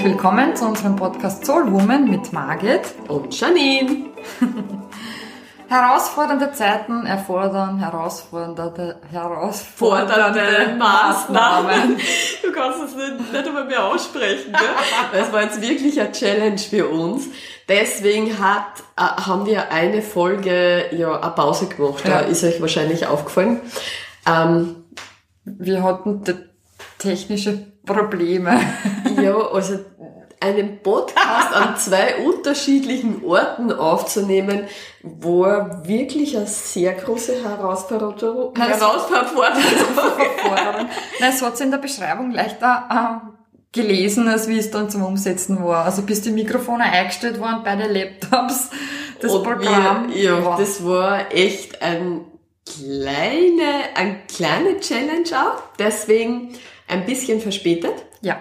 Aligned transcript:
Herzlich 0.00 0.16
willkommen 0.16 0.56
zu 0.56 0.64
unserem 0.64 0.96
Podcast 0.96 1.44
Soul 1.44 1.70
Woman 1.70 2.08
mit 2.08 2.32
Margit 2.32 2.80
und 3.08 3.38
Janine. 3.38 4.06
Herausfordernde 5.68 6.52
Zeiten 6.52 7.04
erfordern 7.04 7.78
herausfordernde, 7.78 8.96
herausfordernde 9.10 10.74
Maßnahmen. 10.78 11.98
Du 12.42 12.50
kannst 12.50 12.82
es 12.82 12.96
nicht, 12.96 13.30
nicht 13.30 13.46
einmal 13.46 13.66
mehr 13.66 13.84
aussprechen. 13.84 14.52
Gell? 14.52 15.20
Das 15.20 15.30
war 15.34 15.42
jetzt 15.42 15.60
wirklich 15.60 16.00
eine 16.00 16.12
Challenge 16.12 16.58
für 16.58 16.88
uns. 16.88 17.26
Deswegen 17.68 18.38
hat, 18.38 18.82
äh, 18.96 19.02
haben 19.02 19.44
wir 19.44 19.70
eine 19.70 20.00
Folge, 20.00 20.86
ja, 20.96 21.20
eine 21.20 21.32
Pause 21.32 21.66
gemacht. 21.66 22.08
Ja. 22.08 22.20
Ist 22.20 22.42
euch 22.42 22.58
wahrscheinlich 22.62 23.06
aufgefallen. 23.06 23.60
Ähm, 24.26 24.76
wir 25.44 25.82
hatten 25.82 26.24
technische 26.96 27.66
Probleme. 27.84 28.58
Ja, 29.20 29.36
also 29.36 29.78
einen 30.40 30.82
Podcast 30.82 31.54
an 31.54 31.76
zwei 31.76 32.16
unterschiedlichen 32.24 33.22
Orten 33.24 33.72
aufzunehmen, 33.72 34.66
wo 35.02 35.44
er 35.44 35.86
wirklich 35.86 36.36
eine 36.36 36.46
sehr 36.46 36.94
große 36.94 37.44
Herausforderung, 37.44 38.54
Herausforderung. 38.56 40.88
es 41.20 41.42
hat 41.42 41.60
in 41.60 41.70
der 41.70 41.78
Beschreibung 41.78 42.30
leichter 42.30 42.88
äh, 42.90 43.26
gelesen, 43.72 44.28
als 44.28 44.48
wie 44.48 44.58
es 44.58 44.70
dann 44.70 44.90
zum 44.90 45.04
Umsetzen 45.04 45.62
war. 45.62 45.84
Also 45.84 46.02
bis 46.02 46.22
die 46.22 46.32
Mikrofone 46.32 46.84
eingestellt 46.84 47.40
waren 47.40 47.62
bei 47.62 47.76
den 47.76 47.92
Laptops, 47.92 48.70
das 49.20 49.32
Und 49.32 49.44
Programm. 49.44 50.12
Wir, 50.12 50.22
ja, 50.22 50.44
wow. 50.44 50.58
das 50.58 50.84
war 50.84 51.32
echt 51.32 51.80
ein 51.82 52.24
kleine, 52.66 53.94
ein 53.94 54.26
kleine 54.26 54.80
Challenge 54.80 55.28
auch. 55.34 55.62
Deswegen 55.78 56.54
ein 56.88 57.04
bisschen 57.04 57.40
verspätet. 57.40 57.94
Ja. 58.22 58.38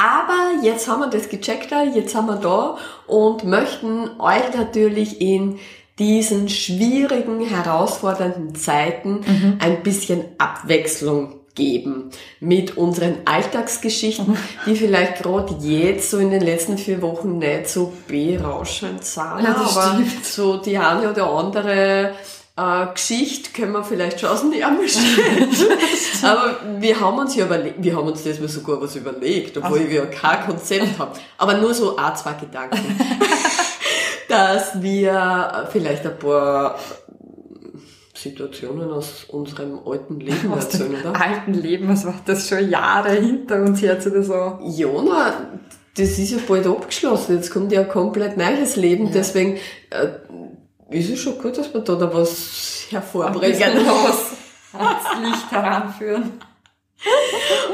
Aber 0.00 0.62
jetzt 0.62 0.88
haben 0.88 1.00
wir 1.00 1.10
das 1.10 1.28
gecheckt, 1.28 1.70
jetzt 1.94 2.14
haben 2.14 2.26
wir 2.26 2.36
da 2.36 2.78
und 3.06 3.44
möchten 3.44 4.08
euch 4.18 4.54
natürlich 4.56 5.20
in 5.20 5.58
diesen 5.98 6.48
schwierigen, 6.48 7.46
herausfordernden 7.46 8.54
Zeiten 8.54 9.20
mhm. 9.26 9.58
ein 9.60 9.82
bisschen 9.82 10.24
Abwechslung 10.38 11.34
geben 11.54 12.10
mit 12.38 12.78
unseren 12.78 13.18
Alltagsgeschichten, 13.26 14.38
die 14.64 14.74
vielleicht 14.74 15.22
gerade 15.22 15.54
jetzt 15.60 16.10
so 16.10 16.16
in 16.16 16.30
den 16.30 16.40
letzten 16.40 16.78
vier 16.78 17.02
Wochen 17.02 17.36
nicht 17.36 17.68
so 17.68 17.92
berauschend 18.08 19.04
sind, 19.04 19.42
ja, 19.42 19.54
aber 19.54 19.94
stimmt. 19.96 20.24
so 20.24 20.56
die 20.56 20.78
eine 20.78 21.10
oder 21.10 21.28
andere 21.28 22.12
äh, 22.56 22.86
Geschichte 22.92 23.50
können 23.52 23.72
wir 23.72 23.84
vielleicht 23.84 24.20
schon 24.20 24.28
aus 24.30 24.40
dem 24.40 24.52
Ärmel 24.52 24.88
stellen. 24.88 25.48
Aber 26.22 26.56
wir 26.78 27.00
haben 27.00 27.18
uns 27.18 27.34
ja 27.36 27.46
überlegt, 27.46 27.82
wir 27.82 27.96
haben 27.96 28.08
uns 28.08 28.24
das 28.24 28.38
mal 28.40 28.48
sogar 28.48 28.80
was 28.80 28.96
überlegt, 28.96 29.56
obwohl 29.56 29.78
also. 29.78 29.90
wir 29.90 30.06
kein 30.06 30.46
Konzept 30.46 30.98
haben. 30.98 31.12
Aber 31.38 31.54
nur 31.54 31.72
so 31.74 31.96
ein, 31.96 32.16
zwei 32.16 32.34
Gedanken. 32.34 32.78
dass 34.28 34.80
wir 34.80 35.68
vielleicht 35.72 36.06
ein 36.06 36.18
paar 36.18 36.78
Situationen 38.14 38.90
aus 38.90 39.24
unserem 39.24 39.80
alten 39.84 40.20
Leben 40.20 40.52
aus 40.52 40.64
erzählen, 40.66 41.00
oder? 41.00 41.20
alten 41.20 41.54
Leben, 41.54 41.88
was 41.88 42.04
war 42.04 42.14
das 42.26 42.48
schon 42.48 42.70
Jahre 42.70 43.12
hinter 43.12 43.62
uns 43.62 43.80
jetzt 43.80 44.06
oder 44.06 44.22
so? 44.22 44.58
Ja, 44.62 45.34
das 45.96 46.18
ist 46.18 46.30
ja 46.30 46.38
bald 46.46 46.66
abgeschlossen. 46.66 47.36
Jetzt 47.36 47.50
kommt 47.50 47.72
ja 47.72 47.80
ein 47.80 47.88
komplett 47.88 48.36
neues 48.36 48.76
Leben. 48.76 49.06
Ja. 49.06 49.12
Deswegen 49.14 49.58
äh, 50.90 50.98
ist 50.98 51.10
es 51.10 51.20
schon 51.20 51.38
gut, 51.38 51.56
dass 51.56 51.72
wir 51.72 51.80
da, 51.80 51.94
da 51.94 52.12
was 52.12 52.86
hervorbringen. 52.90 53.60
was 53.86 54.32
ans 54.72 55.22
Licht 55.22 55.50
heranführen. 55.50 56.32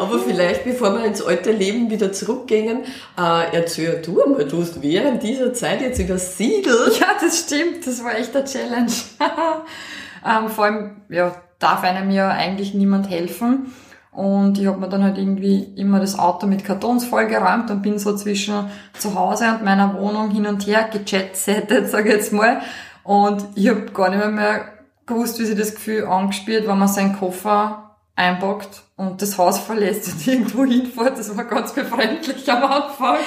Aber 0.00 0.20
vielleicht, 0.20 0.64
bevor 0.64 0.95
wir 0.95 1.05
ins 1.05 1.20
alte 1.20 1.50
Leben 1.50 1.91
wieder 1.91 2.12
zurückgehen, 2.12 2.84
äh, 3.19 3.56
erzähl 3.56 4.00
du 4.00 4.22
mal, 4.28 4.44
du 4.44 4.60
hast 4.60 4.81
während 4.82 5.22
dieser 5.22 5.53
Zeit 5.53 5.81
jetzt 5.81 5.99
übersiedelt. 5.99 7.00
Ja, 7.00 7.09
das 7.21 7.41
stimmt, 7.41 7.87
das 7.87 8.05
war 8.05 8.16
echt 8.16 8.37
eine 8.37 8.44
Challenge. 8.44 8.93
ähm, 10.25 10.49
vor 10.49 10.65
allem, 10.65 11.03
ja, 11.09 11.34
darf 11.59 11.82
einem 11.82 12.10
ja 12.10 12.28
eigentlich 12.28 12.75
niemand 12.75 13.10
helfen. 13.10 13.72
Und 14.12 14.59
ich 14.59 14.66
habe 14.66 14.78
mir 14.78 14.88
dann 14.88 15.03
halt 15.03 15.19
irgendwie 15.19 15.75
immer 15.76 16.00
das 16.00 16.19
Auto 16.19 16.47
mit 16.47 16.65
Kartons 16.65 17.05
vollgeräumt 17.05 17.71
und 17.71 17.82
bin 17.82 17.99
so 17.99 18.16
zwischen 18.16 18.71
zu 18.99 19.15
Hause 19.15 19.49
und 19.50 19.65
meiner 19.65 19.93
Wohnung 19.99 20.31
hin 20.31 20.47
und 20.47 20.66
her 20.66 20.88
gechatsettet, 20.91 21.91
sage 21.91 22.09
ich 22.09 22.15
jetzt 22.15 22.32
mal. 22.32 22.62
Und 23.06 23.47
ich 23.55 23.69
habe 23.69 23.83
gar 23.93 24.11
nicht 24.11 24.19
mehr, 24.19 24.28
mehr 24.28 24.69
gewusst, 25.06 25.39
wie 25.39 25.44
sich 25.44 25.56
das 25.56 25.75
Gefühl 25.75 26.05
angespielt, 26.06 26.67
wenn 26.67 26.78
man 26.78 26.89
seinen 26.89 27.17
Koffer 27.17 27.97
einpackt 28.17 28.83
und 28.97 29.21
das 29.22 29.39
Haus 29.39 29.61
verlässt 29.61 30.09
und 30.12 30.27
irgendwo 30.27 30.65
hinfährt. 30.65 31.19
Das 31.19 31.37
war 31.37 31.44
ganz 31.44 31.72
befremdlich 31.72 32.50
am 32.50 32.65
Anfang. 32.65 33.19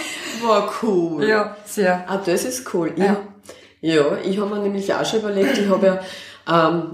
War 0.41 0.69
cool. 0.83 1.25
Ja, 1.25 1.55
sehr. 1.65 2.03
Ah, 2.07 2.17
das 2.17 2.43
ist 2.43 2.73
cool. 2.73 2.93
Ja, 2.97 3.17
ja 3.79 4.17
ich 4.17 4.39
habe 4.39 4.55
mir 4.55 4.61
nämlich 4.63 4.93
auch 4.93 5.05
schon 5.05 5.19
überlegt, 5.19 5.57
ich 5.57 5.69
habe 5.69 5.85
ja 5.85 5.99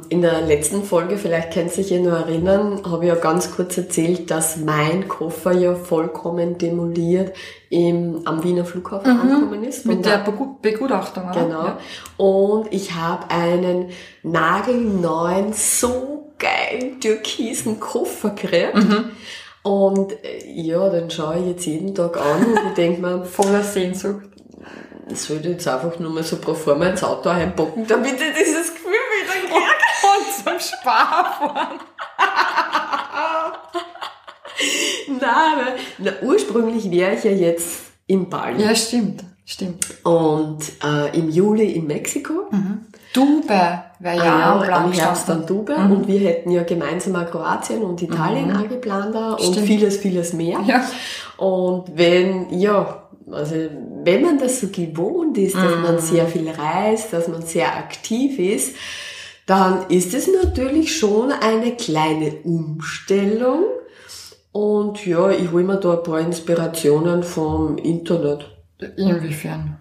in 0.09 0.21
der 0.21 0.41
letzten 0.41 0.83
Folge, 0.83 1.17
vielleicht 1.17 1.53
könnt 1.53 1.67
ihr 1.67 1.83
sich 1.83 1.89
ja 1.89 1.99
noch 1.99 2.27
erinnern, 2.27 2.81
habe 2.85 3.05
ich 3.05 3.09
ja 3.09 3.15
ganz 3.15 3.55
kurz 3.55 3.77
erzählt, 3.77 4.29
dass 4.29 4.57
mein 4.57 5.07
Koffer 5.07 5.53
ja 5.53 5.75
vollkommen 5.75 6.57
demoliert 6.57 7.33
im, 7.69 8.21
am 8.25 8.43
Wiener 8.43 8.65
Flughafen 8.65 9.13
mhm. 9.13 9.21
angekommen 9.21 9.63
ist. 9.63 9.85
Mit 9.85 10.05
der 10.05 10.25
Begutachtung? 10.61 11.31
Genau. 11.31 11.67
Ja. 11.67 11.79
Und 12.17 12.73
ich 12.73 12.95
habe 12.95 13.31
einen 13.31 13.91
nagelneuen, 14.23 15.53
so 15.53 16.33
geilen 16.37 16.99
türkisen 16.99 17.79
Koffer 17.79 18.31
gekriegt. 18.31 18.75
Mhm. 18.75 19.11
Und 19.63 20.11
äh, 20.23 20.51
ja, 20.53 20.89
dann 20.89 21.09
schaue 21.09 21.39
ich 21.39 21.47
jetzt 21.47 21.65
jeden 21.65 21.95
Tag 21.95 22.17
an 22.17 22.45
und 22.45 22.59
ich 22.67 22.73
denke 22.73 23.01
mir, 23.01 23.23
voller 23.25 23.63
Sehnsucht. 23.63 24.25
Ich 25.09 25.21
sollte 25.21 25.49
jetzt 25.49 25.67
einfach 25.67 25.97
nur 25.99 26.11
mal 26.11 26.23
so 26.23 26.37
pro 26.37 26.53
forma 26.53 26.87
ins 26.87 27.03
Auto 27.03 27.29
einpacken, 27.29 27.85
damit 27.87 28.13
ich 28.13 28.33
dieses 28.37 28.74
Zum 30.65 30.79
Sparfahren. 30.79 31.79
Nein, 35.07 35.73
na, 35.97 36.11
ursprünglich 36.21 36.89
wäre 36.89 37.15
ich 37.15 37.23
ja 37.23 37.31
jetzt 37.31 37.81
in 38.07 38.29
Bali. 38.29 38.63
Ja, 38.63 38.75
stimmt. 38.75 39.23
Stimmt. 39.47 39.85
Und 40.03 40.59
äh, 40.83 41.15
im 41.17 41.29
Juli 41.29 41.73
in 41.73 41.85
Mexiko. 41.85 42.47
Mhm. 42.49 42.85
Dubai 43.13 43.83
wäre 43.99 44.17
ja 44.17 44.59
ah, 44.59 44.83
am 44.83 44.91
Herbst 44.91 45.29
dann 45.29 45.45
Dubai. 45.45 45.77
Mhm. 45.77 45.91
Und 45.91 46.07
wir 46.07 46.19
hätten 46.19 46.49
ja 46.49 46.63
gemeinsam 46.63 47.15
auch 47.15 47.29
Kroatien 47.29 47.83
und 47.83 48.01
Italien 48.01 48.49
mhm. 48.49 48.55
angeplant 48.55 49.13
da 49.13 49.33
und 49.33 49.55
vieles, 49.55 49.97
vieles 49.97 50.33
mehr. 50.33 50.59
Ja. 50.65 50.83
Und 51.37 51.95
wenn, 51.95 52.57
ja, 52.57 53.03
also 53.31 53.55
wenn 54.03 54.21
man 54.23 54.39
das 54.39 54.61
so 54.61 54.67
gewohnt 54.67 55.37
ist, 55.37 55.55
dass 55.55 55.75
mhm. 55.75 55.81
man 55.83 55.99
sehr 55.99 56.25
viel 56.25 56.49
reist, 56.49 57.13
dass 57.13 57.27
man 57.27 57.43
sehr 57.43 57.77
aktiv 57.77 58.39
ist, 58.39 58.75
dann 59.45 59.89
ist 59.89 60.13
es 60.13 60.27
natürlich 60.27 60.97
schon 60.97 61.31
eine 61.31 61.75
kleine 61.75 62.33
Umstellung. 62.43 63.65
Und 64.51 65.05
ja, 65.05 65.29
ich 65.29 65.51
hole 65.51 65.63
mir 65.63 65.77
da 65.77 65.97
ein 65.97 66.03
paar 66.03 66.19
Inspirationen 66.19 67.23
vom 67.23 67.77
Internet. 67.77 68.49
Inwiefern? 68.97 69.77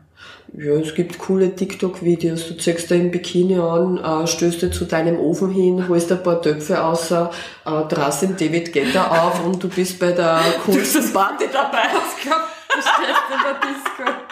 Ja, 0.56 0.74
es 0.74 0.94
gibt 0.94 1.18
coole 1.18 1.54
TikTok-Videos. 1.54 2.46
Du 2.48 2.56
zeigst 2.56 2.90
da 2.90 2.94
im 2.94 3.10
Bikini 3.10 3.58
an, 3.58 3.98
äh, 3.98 4.26
stößt 4.26 4.62
dir 4.62 4.70
zu 4.70 4.84
deinem 4.84 5.18
Ofen 5.18 5.50
hin, 5.50 5.88
holst 5.88 6.12
ein 6.12 6.22
paar 6.22 6.40
Töpfe 6.40 6.82
aus, 6.82 7.10
äh, 7.10 7.26
drast 7.64 8.22
den 8.22 8.36
David 8.36 8.72
Getter 8.72 9.10
auf 9.10 9.44
und 9.44 9.62
du 9.62 9.68
bist 9.68 9.98
bei 9.98 10.12
der 10.12 10.40
coolsten 10.66 11.12
Party 11.12 11.46
dabei. 11.52 11.88
Ich 12.16 12.22
glaube, 12.22 12.44
du 12.68 13.34
in 13.34 13.40
der 13.42 14.06
Disco. 14.08 14.23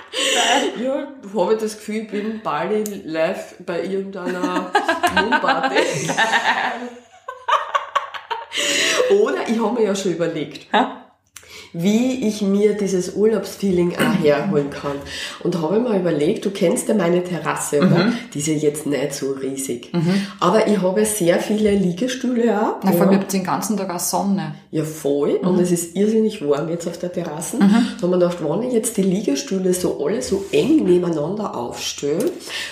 Ja, 0.83 1.09
habe 1.35 1.55
ich 1.55 1.61
das 1.61 1.77
Gefühl, 1.77 2.03
ich 2.03 2.11
bin 2.11 2.41
Bali 2.43 2.85
live 3.05 3.55
bei 3.61 3.83
irgendeiner 3.85 4.71
Moonparty. 5.15 6.11
Oder 9.21 9.49
ich 9.49 9.59
habe 9.59 9.81
mir 9.81 9.87
ja 9.87 9.95
schon 9.95 10.13
überlegt. 10.13 10.73
Ha? 10.73 11.02
Wie 11.73 12.27
ich 12.29 12.43
mir 12.43 12.75
dieses 12.75 13.15
Urlaubsfeeling 13.15 13.97
auch 13.97 14.15
herholen 14.23 14.71
kann. 14.71 14.97
Und 15.43 15.61
habe 15.61 15.81
mir 15.81 15.99
überlegt, 15.99 16.45
du 16.45 16.51
kennst 16.51 16.89
ja 16.89 16.95
meine 16.95 17.25
Terrasse, 17.25 17.79
oder? 17.79 18.05
Mhm. 18.05 18.15
Die 18.35 18.39
ist 18.39 18.47
ja 18.47 18.55
jetzt 18.55 18.87
nicht 18.87 19.15
so 19.15 19.33
riesig. 19.33 19.93
Mhm. 19.93 20.27
Aber 20.41 20.67
ich 20.67 20.81
habe 20.81 21.05
sehr 21.05 21.39
viele 21.39 21.71
Liegestühle 21.73 22.61
auch. 22.61 22.77
Na, 22.83 22.93
vor 22.93 23.03
allem 23.03 23.13
ja. 23.13 23.19
den 23.19 23.45
ganzen 23.45 23.77
Tag 23.77 23.91
auch 23.91 23.99
Sonne. 23.99 24.55
Ja, 24.71 24.85
voll. 24.85 25.39
Mhm. 25.41 25.49
Und 25.49 25.61
es 25.61 25.71
ist 25.71 25.97
irrsinnig 25.97 26.47
warm 26.47 26.69
jetzt 26.69 26.87
auf 26.87 26.99
der 26.99 27.13
Terrasse. 27.13 27.57
Mhm. 27.57 27.87
Da 27.97 28.03
haben 28.03 28.11
wir 28.11 28.19
gedacht, 28.19 28.39
wenn 28.41 28.63
ich 28.63 28.73
jetzt 28.73 28.97
die 28.97 29.03
Liegestühle 29.03 29.73
so 29.75 30.05
alle 30.05 30.23
so 30.23 30.45
eng 30.53 30.85
nebeneinander 30.85 31.57
aufstelle, 31.57 32.31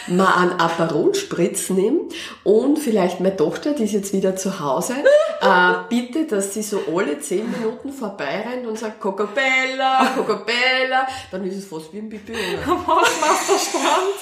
mal 0.09 0.35
einen 0.35 0.53
Aperol-Spritz 0.53 1.71
nehme 1.71 2.01
und 2.45 2.79
vielleicht 2.79 3.21
meine 3.21 3.37
Tochter, 3.37 3.73
die 3.73 3.85
ist 3.85 3.93
jetzt 3.93 4.13
wieder 4.13 4.37
zu 4.37 4.61
Hause, 4.61 4.95
äh, 5.43 5.73
bitte, 5.89 6.27
dass 6.27 6.55
sie 6.55 6.63
so 6.63 6.81
alle 6.95 7.21
zehn 7.21 7.45
Minuten 7.51 7.93
vorbeirennt 7.93 8.67
und 8.67 8.79
sagt, 8.79 8.90
sagt 8.91 9.01
Cocobella, 9.01 10.07
Cocobella, 10.17 11.07
dann 11.31 11.45
ist 11.45 11.59
es 11.59 11.65
fast 11.67 11.93
wie 11.93 11.99
ein 11.99 12.09
Pipi. 12.09 12.35
Am 12.67 12.87
Hausmeisterstrand. 12.87 13.85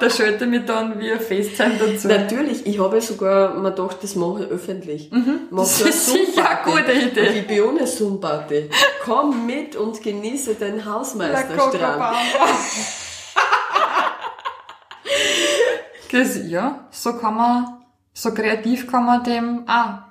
Da 0.00 0.08
schalte 0.08 0.46
mich 0.46 0.64
dann 0.64 0.98
wie 0.98 1.12
ein 1.12 1.20
FaceTime 1.20 1.74
dazu. 1.78 2.08
Natürlich, 2.08 2.64
ich 2.64 2.80
habe 2.80 2.98
sogar 3.02 3.52
mir 3.52 3.70
gedacht, 3.70 3.98
das 4.00 4.14
mache 4.16 4.44
ich 4.44 4.50
öffentlich. 4.50 5.10
Mhm, 5.12 5.48
Mach 5.50 5.64
das 5.64 5.82
ist 5.82 6.06
sicher 6.06 6.48
eine 6.48 6.62
gute 6.64 6.92
Idee. 6.92 7.28
Ich 7.40 7.46
bin 7.46 7.60
ohne 7.64 7.86
Zoom-Party. 7.86 8.70
Komm 9.04 9.44
mit 9.44 9.76
und 9.76 10.02
genieße 10.02 10.54
den 10.54 10.82
Hausmeisterstrand. 10.82 12.16
Das, 16.12 16.38
ja, 16.48 16.88
so 16.90 17.12
kann 17.18 17.36
man, 17.36 17.84
so 18.12 18.34
kreativ 18.34 18.90
kann 18.90 19.04
man 19.04 19.22
dem 19.22 19.68
auch. 19.68 20.09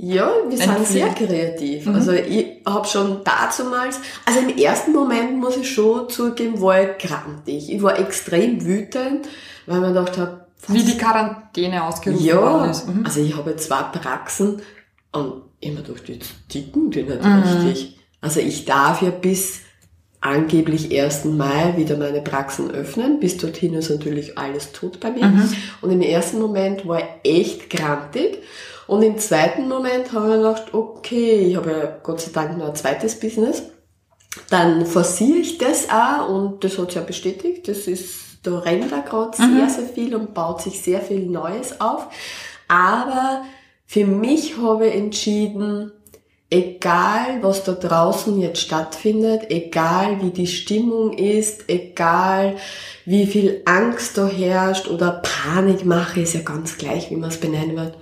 Ja, 0.00 0.30
wir 0.48 0.56
sind 0.56 0.86
sehr 0.86 1.08
kreativ. 1.08 1.86
Mhm. 1.86 1.94
Also 1.96 2.12
ich 2.12 2.46
habe 2.64 2.86
schon 2.86 3.24
dazumals, 3.24 3.98
also 4.24 4.38
im 4.38 4.56
ersten 4.56 4.92
Moment 4.92 5.36
muss 5.38 5.56
ich 5.56 5.68
schon 5.68 6.08
zugeben, 6.08 6.60
war 6.60 6.80
ich 6.80 6.98
grantig. 6.98 7.72
Ich 7.72 7.82
war 7.82 7.98
extrem 7.98 8.64
wütend, 8.64 9.28
weil 9.66 9.80
man 9.80 9.92
gedacht 9.92 10.16
habe, 10.16 10.46
Wie 10.68 10.84
die 10.84 10.96
Quarantäne 10.96 11.82
ausgerufen 11.84 12.24
worden 12.26 12.64
ja, 12.64 12.70
ist. 12.70 12.88
Mhm. 12.88 13.04
also 13.04 13.20
ich 13.20 13.36
habe 13.36 13.56
zwei 13.56 13.82
Praxen 13.82 14.62
und 15.12 15.42
mir 15.60 15.74
gedacht, 15.74 16.08
jetzt 16.08 16.30
ticken 16.48 16.90
die 16.92 17.02
nicht 17.02 17.24
Mhm. 17.24 17.42
richtig. 17.42 17.98
Also 18.20 18.38
ich 18.38 18.64
darf 18.64 19.02
ja 19.02 19.10
bis 19.10 19.60
angeblich 20.20 20.92
1. 20.96 21.24
Mai 21.24 21.74
wieder 21.76 21.96
meine 21.96 22.20
Praxen 22.20 22.70
öffnen. 22.70 23.20
Bis 23.20 23.36
dorthin 23.36 23.74
ist 23.74 23.90
natürlich 23.90 24.36
alles 24.38 24.72
tot 24.72 25.00
bei 25.00 25.10
mir. 25.10 25.26
Mhm. 25.26 25.52
Und 25.80 25.90
im 25.90 26.02
ersten 26.02 26.40
Moment 26.40 26.86
war 26.86 27.00
ich 27.22 27.40
echt 27.40 27.70
grantig. 27.70 28.38
Und 28.88 29.02
im 29.02 29.18
zweiten 29.18 29.68
Moment 29.68 30.12
habe 30.12 30.26
ich 30.26 30.32
mir 30.32 30.38
gedacht, 30.38 30.72
okay, 30.74 31.46
ich 31.46 31.56
habe 31.56 31.70
ja 31.70 31.98
Gott 32.02 32.22
sei 32.22 32.30
Dank 32.32 32.56
noch 32.56 32.70
ein 32.70 32.74
zweites 32.74 33.20
Business. 33.20 33.62
Dann 34.48 34.86
forciere 34.86 35.38
ich 35.38 35.58
das 35.58 35.90
auch 35.90 36.28
und 36.30 36.64
das 36.64 36.78
hat 36.78 36.88
sich 36.88 36.96
ja 36.96 37.02
bestätigt. 37.02 37.68
Das 37.68 37.86
ist, 37.86 38.38
da 38.42 38.58
rennt 38.58 38.90
da 38.90 39.00
gerade 39.00 39.36
sehr, 39.36 39.68
sehr 39.68 39.88
viel 39.88 40.16
und 40.16 40.32
baut 40.32 40.62
sich 40.62 40.80
sehr 40.80 41.02
viel 41.02 41.26
Neues 41.26 41.80
auf. 41.82 42.08
Aber 42.66 43.44
für 43.84 44.06
mich 44.06 44.56
habe 44.56 44.86
ich 44.86 44.94
entschieden, 44.94 45.92
egal 46.48 47.42
was 47.42 47.64
da 47.64 47.72
draußen 47.72 48.40
jetzt 48.40 48.62
stattfindet, 48.62 49.50
egal 49.50 50.22
wie 50.22 50.30
die 50.30 50.46
Stimmung 50.46 51.12
ist, 51.12 51.68
egal 51.68 52.56
wie 53.04 53.26
viel 53.26 53.60
Angst 53.66 54.16
da 54.16 54.26
herrscht 54.26 54.88
oder 54.88 55.22
Panikmache, 55.22 56.20
ist 56.20 56.32
ja 56.32 56.40
ganz 56.40 56.78
gleich, 56.78 57.10
wie 57.10 57.16
man 57.16 57.28
es 57.28 57.38
benennen 57.38 57.76
wird, 57.76 57.98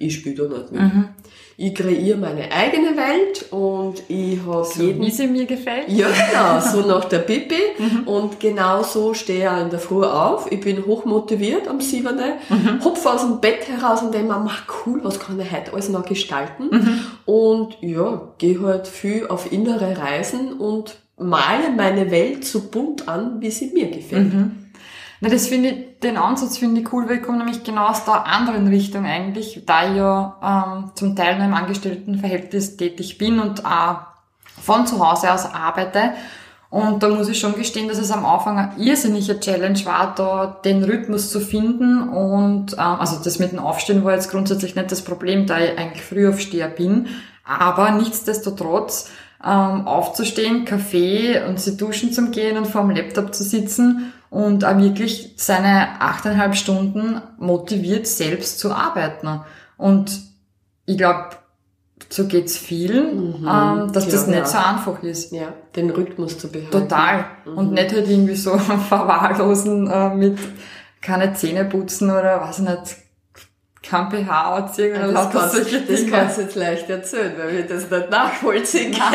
ich 0.00 0.14
spiele 0.14 0.48
da 0.48 0.56
nicht 0.58 0.72
mit. 0.72 0.80
Mhm. 0.80 1.08
Ich 1.56 1.74
kreiere 1.74 2.16
meine 2.16 2.50
eigene 2.50 2.96
Welt 2.96 3.44
und 3.52 4.02
ich 4.08 4.38
habe 4.46 4.64
So, 4.64 4.82
jeden 4.82 5.02
wie 5.04 5.10
sie 5.10 5.26
mir 5.26 5.44
gefällt. 5.44 5.88
ja, 5.90 6.06
genau, 6.08 6.58
so 6.58 6.80
nach 6.88 7.04
der 7.04 7.18
Pipi. 7.18 7.60
Mhm. 7.78 8.08
Und 8.08 8.40
genau 8.40 8.82
so 8.82 9.12
stehe 9.12 9.40
ich 9.42 9.48
auch 9.48 9.60
in 9.60 9.68
der 9.68 9.78
Früh 9.78 10.02
auf. 10.04 10.50
Ich 10.50 10.60
bin 10.60 10.86
hochmotiviert 10.86 11.68
am 11.68 11.78
7. 11.82 12.14
Mhm. 12.48 12.82
Hupf 12.82 13.04
aus 13.04 13.20
dem 13.26 13.40
Bett 13.42 13.68
heraus 13.68 14.00
und 14.02 14.14
denke 14.14 14.28
mir, 14.32 14.38
mach 14.38 14.62
cool, 14.86 15.00
was 15.02 15.20
kann 15.20 15.38
ich 15.38 15.52
heute 15.52 15.74
alles 15.74 15.90
noch 15.90 16.06
gestalten? 16.06 16.68
Mhm. 16.70 17.00
Und 17.26 17.76
ja, 17.82 18.22
gehe 18.38 18.58
halt 18.62 18.88
viel 18.88 19.26
auf 19.26 19.52
innere 19.52 19.98
Reisen 19.98 20.54
und 20.54 20.96
male 21.18 21.68
meine 21.76 22.10
Welt 22.10 22.46
so 22.46 22.60
bunt 22.70 23.06
an, 23.06 23.42
wie 23.42 23.50
sie 23.50 23.70
mir 23.74 23.88
gefällt. 23.90 24.32
Mhm. 24.32 24.59
Na, 25.20 25.28
das 25.28 25.48
finde 25.48 25.68
ich, 25.68 26.00
den 26.00 26.16
Ansatz 26.16 26.56
finde 26.56 26.80
ich 26.80 26.92
cool, 26.92 27.06
weil 27.06 27.16
ich 27.16 27.22
komme 27.22 27.38
nämlich 27.38 27.62
genau 27.62 27.88
aus 27.88 28.04
der 28.06 28.26
anderen 28.26 28.68
Richtung 28.68 29.04
eigentlich, 29.04 29.62
da 29.66 29.90
ich 29.90 29.96
ja 29.96 30.36
ähm, 30.42 30.92
zum 30.94 31.14
Teil 31.14 31.38
noch 31.38 31.44
im 31.44 31.54
Angestelltenverhältnis 31.54 32.78
tätig 32.78 33.18
bin 33.18 33.38
und 33.38 33.66
auch 33.66 33.98
von 34.62 34.86
zu 34.86 35.06
Hause 35.06 35.32
aus 35.32 35.44
arbeite. 35.44 36.14
Und 36.70 37.02
da 37.02 37.08
muss 37.08 37.28
ich 37.28 37.38
schon 37.38 37.54
gestehen, 37.54 37.88
dass 37.88 37.98
es 37.98 38.12
am 38.12 38.24
Anfang 38.24 38.56
eine 38.56 38.72
irrsinnige 38.78 39.40
Challenge 39.40 39.84
war, 39.84 40.14
da 40.14 40.58
den 40.64 40.84
Rhythmus 40.84 41.30
zu 41.30 41.40
finden. 41.40 42.08
Und 42.08 42.74
ähm, 42.74 42.78
also 42.78 43.18
das 43.22 43.38
mit 43.38 43.52
dem 43.52 43.58
Aufstehen 43.58 44.04
war 44.04 44.14
jetzt 44.14 44.30
grundsätzlich 44.30 44.74
nicht 44.74 44.90
das 44.90 45.02
Problem, 45.02 45.46
da 45.46 45.58
ich 45.58 45.76
eigentlich 45.76 46.02
Frühaufsteher 46.02 46.68
bin. 46.68 47.08
Aber 47.44 47.90
nichtsdestotrotz 47.90 49.10
ähm, 49.44 49.86
aufzustehen, 49.86 50.64
Kaffee 50.64 51.42
und 51.46 51.60
sie 51.60 51.76
duschen 51.76 52.12
zum 52.12 52.30
Gehen 52.30 52.56
und 52.56 52.68
vor 52.68 52.82
dem 52.82 52.90
Laptop 52.90 53.34
zu 53.34 53.42
sitzen 53.42 54.12
und 54.30 54.64
auch 54.64 54.78
wirklich 54.78 55.34
seine 55.36 56.00
achteinhalb 56.00 56.54
Stunden 56.56 57.20
motiviert 57.38 58.06
selbst 58.06 58.58
zu 58.60 58.72
arbeiten. 58.72 59.40
Und 59.76 60.20
ich 60.86 60.96
glaube, 60.96 61.30
so 62.08 62.26
geht's 62.26 62.56
vielen, 62.56 63.40
Mhm. 63.42 63.48
ähm, 63.48 63.92
dass 63.92 64.06
Ja, 64.06 64.12
das 64.12 64.26
nicht 64.26 64.38
ja. 64.38 64.46
so 64.46 64.58
einfach 64.58 65.02
ist. 65.02 65.32
Ja, 65.32 65.52
den 65.76 65.90
Rhythmus 65.90 66.38
zu 66.38 66.48
behalten. 66.48 66.70
Total. 66.72 67.26
Mhm. 67.44 67.58
Und 67.58 67.72
nicht 67.72 67.92
halt 67.92 68.08
irgendwie 68.08 68.36
so 68.36 68.56
verwahrlosen 68.58 69.88
äh, 69.90 70.14
mit 70.14 70.38
keine 71.02 71.32
Zähne 71.34 71.64
putzen 71.64 72.10
oder 72.10 72.40
was 72.40 72.58
nicht, 72.58 72.96
kein 73.82 74.10
pH 74.10 74.54
anziehen 74.56 74.92
oder 74.96 75.06
Das, 75.06 75.12
lauter 75.14 75.38
kannst, 75.40 75.54
solche 75.54 75.80
das 75.80 76.00
Dinge. 76.00 76.10
kannst 76.10 76.36
du 76.38 76.42
jetzt 76.42 76.54
leicht 76.56 76.90
erzählen, 76.90 77.32
weil 77.38 77.56
wir 77.56 77.66
das 77.66 77.90
nicht 77.90 78.10
nachvollziehen 78.10 78.92
können. 78.92 79.02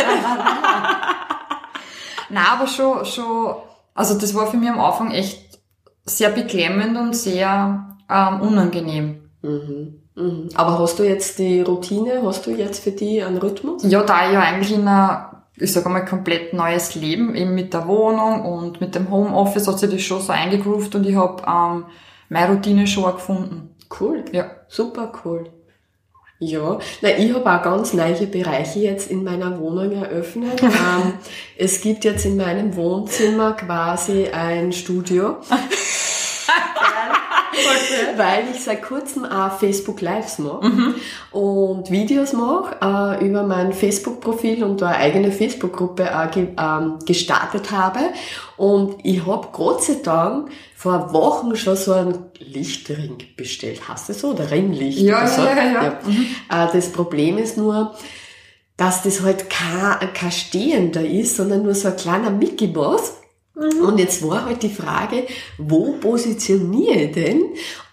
Nein, 2.29 2.45
aber 2.51 2.67
schon, 2.67 3.05
schon, 3.05 3.55
also 3.95 4.19
das 4.19 4.35
war 4.35 4.45
für 4.47 4.57
mich 4.57 4.69
am 4.69 4.79
Anfang 4.79 5.11
echt 5.11 5.59
sehr 6.05 6.29
beklemmend 6.29 6.97
und 6.97 7.15
sehr 7.15 7.97
ähm, 8.09 8.41
unangenehm. 8.41 9.29
Mhm. 9.41 10.01
Mhm. 10.15 10.49
Aber 10.53 10.77
hast 10.79 10.99
du 10.99 11.03
jetzt 11.03 11.39
die 11.39 11.61
Routine, 11.61 12.21
hast 12.23 12.45
du 12.45 12.51
jetzt 12.51 12.83
für 12.83 12.91
die 12.91 13.23
einen 13.23 13.37
Rhythmus? 13.37 13.83
Ja, 13.83 14.03
da 14.03 14.27
ich 14.27 14.33
ja 14.33 14.41
eigentlich 14.41 14.73
in 14.73 14.81
einer, 14.81 15.47
ich 15.55 15.73
sage 15.73 15.89
mal, 15.89 16.05
komplett 16.05 16.53
neues 16.53 16.95
Leben, 16.95 17.35
eben 17.35 17.55
mit 17.55 17.73
der 17.73 17.87
Wohnung 17.87 18.45
und 18.45 18.81
mit 18.81 18.95
dem 18.95 19.09
Homeoffice 19.09 19.67
hat 19.67 19.79
sich 19.79 19.89
das 19.89 20.01
schon 20.01 20.21
so 20.21 20.31
eingegroovt 20.31 20.93
und 20.95 21.05
ich 21.07 21.15
habe 21.15 21.43
ähm, 21.47 21.85
meine 22.29 22.53
Routine 22.53 22.87
schon 22.87 23.11
gefunden. 23.11 23.75
Cool. 23.99 24.25
Ja. 24.31 24.51
Super 24.67 25.11
cool. 25.23 25.49
Ja, 26.39 26.79
na, 27.01 27.17
ich 27.17 27.33
habe 27.33 27.49
auch 27.49 27.63
ganz 27.63 27.93
neue 27.93 28.27
Bereiche 28.27 28.79
jetzt 28.79 29.09
in 29.09 29.23
meiner 29.23 29.57
Wohnung 29.57 29.93
eröffnet. 29.93 30.61
ähm, 30.61 31.13
es 31.57 31.79
gibt 31.79 32.03
jetzt 32.03 32.25
in 32.25 32.35
meinem 32.35 32.75
Wohnzimmer 32.75 33.53
quasi 33.53 34.27
ein 34.27 34.73
Studio, 34.73 35.37
weil 38.17 38.45
ich 38.53 38.63
seit 38.63 38.83
kurzem 38.83 39.25
auch 39.25 39.57
Facebook 39.59 40.01
Lives 40.01 40.39
mache 40.39 40.95
und 41.31 41.91
Videos 41.91 42.33
mache 42.33 42.75
äh, 42.81 43.25
über 43.25 43.43
mein 43.43 43.73
Facebook-Profil 43.73 44.63
und 44.63 44.81
da 44.81 44.87
eine 44.87 44.97
eigene 44.97 45.31
Facebook-Gruppe 45.31 46.17
auch 46.17 46.31
ge 46.31 46.47
ähm, 46.57 46.99
gestartet 47.05 47.71
habe. 47.71 47.99
Und 48.57 48.95
ich 49.03 49.25
habe 49.25 49.47
Gott 49.51 49.83
sei 49.83 49.97
Dank 50.03 50.49
vor 50.75 51.13
Wochen 51.13 51.55
schon 51.55 51.75
so 51.75 51.93
einen 51.93 52.25
Lichtring 52.39 53.17
bestellt. 53.35 53.81
Hast 53.87 54.09
du 54.09 54.13
so? 54.13 54.29
Oder 54.29 54.51
Ringlicht? 54.51 54.99
Ja, 54.99 55.19
oder 55.19 55.27
so? 55.27 55.41
ja, 55.41 55.55
ja, 55.55 55.99
ja. 56.49 56.67
Äh, 56.67 56.71
das 56.73 56.91
Problem 56.91 57.37
ist 57.37 57.57
nur, 57.57 57.95
dass 58.77 59.03
das 59.03 59.21
halt 59.21 59.49
kein, 59.49 60.13
kein 60.13 60.31
Stehender 60.31 61.05
ist, 61.05 61.37
sondern 61.37 61.63
nur 61.63 61.75
so 61.75 61.89
ein 61.89 61.95
kleiner 61.95 62.29
Mickey 62.29 62.67
Mouse. 62.67 63.13
Und 63.55 63.97
jetzt 63.99 64.27
war 64.27 64.45
halt 64.45 64.63
die 64.63 64.69
Frage, 64.69 65.25
wo 65.57 65.93
positioniere 65.93 67.03
ich 67.03 67.11
den? 67.13 67.43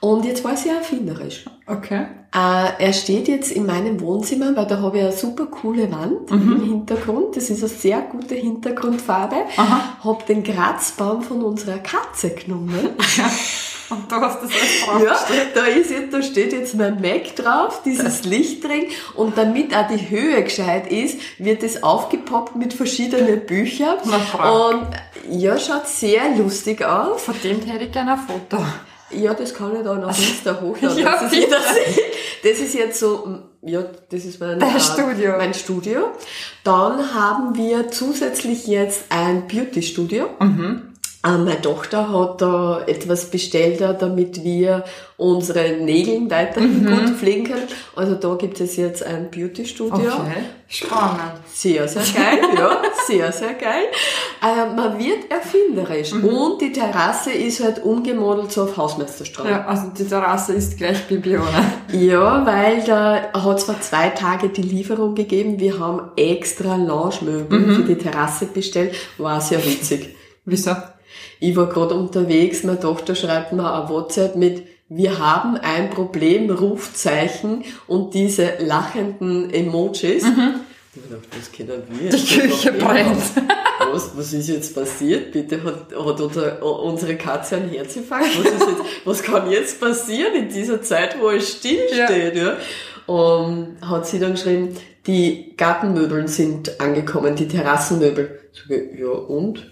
Und 0.00 0.24
jetzt 0.24 0.42
war 0.42 0.54
es 0.54 0.64
ja 0.64 0.74
erfinderisch. 0.74 1.44
Okay. 1.66 2.06
Äh, 2.34 2.84
er 2.84 2.92
steht 2.92 3.28
jetzt 3.28 3.52
in 3.52 3.66
meinem 3.66 4.00
Wohnzimmer, 4.00 4.56
weil 4.56 4.66
da 4.66 4.80
habe 4.80 4.98
ich 4.98 5.04
eine 5.04 5.12
super 5.12 5.46
coole 5.46 5.90
Wand 5.92 6.30
im 6.30 6.64
Hintergrund. 6.64 7.36
Das 7.36 7.50
ist 7.50 7.62
eine 7.62 7.68
sehr 7.68 8.00
gute 8.00 8.34
Hintergrundfarbe. 8.34 9.36
Aha. 9.56 9.98
Hab 10.02 10.26
den 10.26 10.42
Kratzbaum 10.42 11.22
von 11.22 11.42
unserer 11.42 11.78
Katze 11.78 12.30
genommen. 12.30 12.90
Und 13.92 14.10
du 14.10 14.16
hast 14.16 14.42
das 14.42 14.50
alles 14.50 15.02
Ja, 15.02 15.10
draufgestellt. 15.10 15.48
da 15.54 15.64
ist 15.66 15.90
jetzt, 15.90 16.12
da 16.12 16.22
steht 16.22 16.52
jetzt 16.52 16.74
mein 16.74 17.00
Mac 17.00 17.36
drauf, 17.36 17.82
dieses 17.84 18.24
Licht 18.24 18.64
drin 18.64 18.86
und 19.14 19.36
damit 19.36 19.74
auch 19.76 19.86
die 19.88 20.08
Höhe 20.10 20.42
gescheit 20.42 20.90
ist, 20.90 21.18
wird 21.38 21.62
es 21.62 21.82
aufgepoppt 21.82 22.56
mit 22.56 22.72
verschiedenen 22.72 23.44
Büchern 23.46 23.98
und 24.00 24.86
ja, 25.30 25.58
schaut 25.58 25.86
sehr 25.86 26.34
lustig 26.36 26.84
aus. 26.84 27.22
Von 27.22 27.34
dem 27.44 27.60
hätte 27.62 27.84
ich 27.84 27.92
gerne 27.92 28.12
ein 28.14 28.18
Foto. 28.18 28.64
Ja, 29.10 29.34
das 29.34 29.52
kann 29.52 29.76
ich 29.76 29.82
dann 29.82 30.02
auf 30.04 30.18
Insta 30.18 30.58
hochladen. 30.60 30.98
Ja, 31.04 31.20
das, 31.22 31.32
ist 31.32 31.48
das, 32.42 32.58
ist 32.60 32.74
jetzt 32.74 32.98
so, 32.98 33.38
ja, 33.60 33.82
das 34.10 34.24
ist 34.24 34.40
mein, 34.40 34.58
äh, 34.60 34.80
Studio. 34.80 35.34
mein 35.36 35.52
Studio. 35.52 36.12
Dann 36.64 37.14
haben 37.14 37.54
wir 37.54 37.90
zusätzlich 37.90 38.66
jetzt 38.66 39.04
ein 39.10 39.46
Beauty-Studio. 39.48 40.30
Mhm. 40.40 40.91
Äh, 41.24 41.38
Meine 41.38 41.60
Tochter 41.60 42.10
hat 42.12 42.42
da 42.42 42.82
etwas 42.86 43.26
bestellt, 43.26 43.80
damit 43.80 44.42
wir 44.42 44.84
unsere 45.16 45.76
Nägel 45.76 46.28
weiterhin 46.28 46.84
gut 46.84 47.16
pflegen 47.16 47.44
können. 47.44 47.68
Also 47.94 48.16
da 48.16 48.34
gibt 48.34 48.60
es 48.60 48.76
jetzt 48.76 49.04
ein 49.04 49.30
Beauty-Studio. 49.30 49.94
Okay. 49.94 50.42
Spannend. 50.66 51.34
Sehr, 51.52 51.86
sehr 51.86 52.02
geil, 52.02 52.38
ja, 52.58 52.82
sehr, 53.06 53.30
sehr 53.30 53.54
geil. 53.54 53.84
Äh, 54.42 54.74
man 54.74 54.98
wird 54.98 55.30
erfinderisch. 55.30 56.12
Und 56.12 56.60
die 56.60 56.72
Terrasse 56.72 57.30
ist 57.30 57.62
halt 57.62 57.84
umgemodelt 57.84 58.50
so 58.50 58.64
auf 58.64 58.76
Hausmeisterstraße. 58.76 59.48
Ja, 59.50 59.66
also 59.66 59.92
die 59.96 60.04
Terrasse 60.04 60.54
ist 60.54 60.76
gleich 60.78 61.06
Bibione. 61.06 61.46
Ja, 61.92 62.44
weil 62.44 62.82
da 62.84 63.30
hat 63.34 63.58
es 63.58 63.64
vor 63.64 63.80
zwei 63.80 64.08
Tage 64.08 64.48
die 64.48 64.62
Lieferung 64.62 65.14
gegeben. 65.14 65.60
Wir 65.60 65.78
haben 65.78 66.10
extra 66.16 66.74
Lounge-Möbel 66.74 67.74
für 67.76 67.82
die 67.82 67.96
Terrasse 67.96 68.46
bestellt. 68.46 68.94
War 69.18 69.40
sehr 69.40 69.64
witzig. 69.64 70.16
Wieso? 70.44 70.72
Ich 71.42 71.56
war 71.56 71.68
gerade 71.68 71.94
unterwegs, 71.94 72.62
meine 72.62 72.78
Tochter 72.80 73.14
schreibt 73.14 73.52
mir 73.52 73.72
ein 73.72 73.88
WhatsApp 73.88 74.36
mit 74.36 74.62
wir 74.94 75.18
haben 75.18 75.56
ein 75.56 75.88
Problem, 75.88 76.50
Rufzeichen 76.50 77.64
und 77.86 78.12
diese 78.12 78.58
lachenden 78.58 79.48
Emojis. 79.50 80.22
Mhm. 80.24 80.60
Ich 80.94 81.02
dachte, 81.08 81.28
was 81.38 81.50
können 81.50 81.82
wir? 81.88 82.10
Die 82.10 82.40
Küche 82.40 82.72
brennt. 82.72 83.22
Was, 83.90 84.16
was 84.16 84.32
ist 84.34 84.48
jetzt 84.48 84.74
passiert? 84.74 85.32
Bitte 85.32 85.62
hat, 85.64 85.92
hat 85.92 86.20
unser, 86.20 86.62
unsere 86.62 87.16
Katze 87.16 87.56
einen 87.56 87.70
Herzinfarkt? 87.70 88.38
Was, 88.38 88.52
ist 88.52 88.68
jetzt, 88.68 88.82
was 89.04 89.22
kann 89.22 89.50
jetzt 89.50 89.80
passieren 89.80 90.34
in 90.34 90.48
dieser 90.50 90.82
Zeit, 90.82 91.16
wo 91.18 91.30
es 91.30 91.52
stillsteht? 91.52 92.36
Ja. 92.36 92.42
ja? 92.42 92.56
Und 93.06 93.78
hat 93.80 94.06
sie 94.06 94.18
dann 94.18 94.32
geschrieben, 94.32 94.76
die 95.06 95.54
Gartenmöbel 95.56 96.28
sind 96.28 96.80
angekommen, 96.80 97.34
die 97.34 97.48
Terrassenmöbel. 97.48 98.40
Ja, 98.98 99.08
und? 99.08 99.71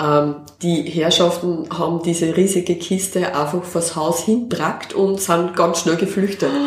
Ähm, 0.00 0.36
die 0.62 0.82
Herrschaften 0.82 1.68
haben 1.76 2.02
diese 2.02 2.36
riesige 2.36 2.76
Kiste 2.76 3.36
einfach 3.36 3.62
vors 3.62 3.96
Haus 3.96 4.24
hintragt 4.24 4.94
und 4.94 5.20
sind 5.20 5.54
ganz 5.54 5.80
schnell 5.80 5.96
geflüchtet. 5.96 6.50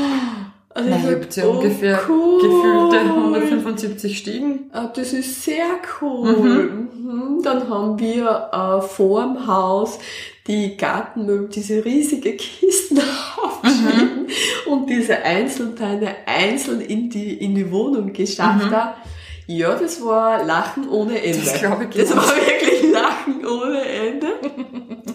Also 0.76 0.90
Nein, 0.90 1.04
ich 1.04 1.12
habt 1.12 1.36
ja 1.36 1.46
oh, 1.46 1.52
ungefähr 1.52 2.00
cool. 2.10 2.42
gefühlte 2.42 3.00
175 3.02 4.18
Stiegen. 4.18 4.72
Ah, 4.72 4.88
das 4.88 5.14
ist 5.14 5.44
sehr 5.44 5.68
cool. 6.02 6.36
Mhm. 6.36 6.90
mhm. 7.38 7.44
Dann 7.44 7.70
haben 7.70 8.00
wir 8.00 8.50
äh, 8.52 8.82
vor 8.82 9.22
dem 9.22 9.46
Haus 9.46 10.00
die 10.48 10.76
Gartenmöbel, 10.76 11.50
diese 11.50 11.86
riesige 11.86 12.34
Kisten 12.34 13.00
aufgeschrieben 13.38 14.24
mhm. 14.26 14.72
und 14.72 14.90
diese 14.90 15.22
Einzelteile 15.22 16.16
einzeln 16.26 16.82
in 16.82 17.08
die, 17.12 17.34
in 17.34 17.54
die 17.54 17.72
Wohnung 17.72 18.12
geschafft. 18.12 18.72
Mhm. 18.72 19.13
Ja, 19.48 19.76
das 19.76 20.02
war 20.04 20.44
Lachen 20.46 20.90
ohne 20.90 21.22
Ende. 21.22 21.40
Das 21.40 21.60
glaube 21.60 21.88
ich. 21.90 21.96
Das 21.96 22.16
war 22.16 22.28
wirklich 22.28 22.92
Lachen 22.92 23.46
ohne 23.46 23.82
Ende. 23.82 24.28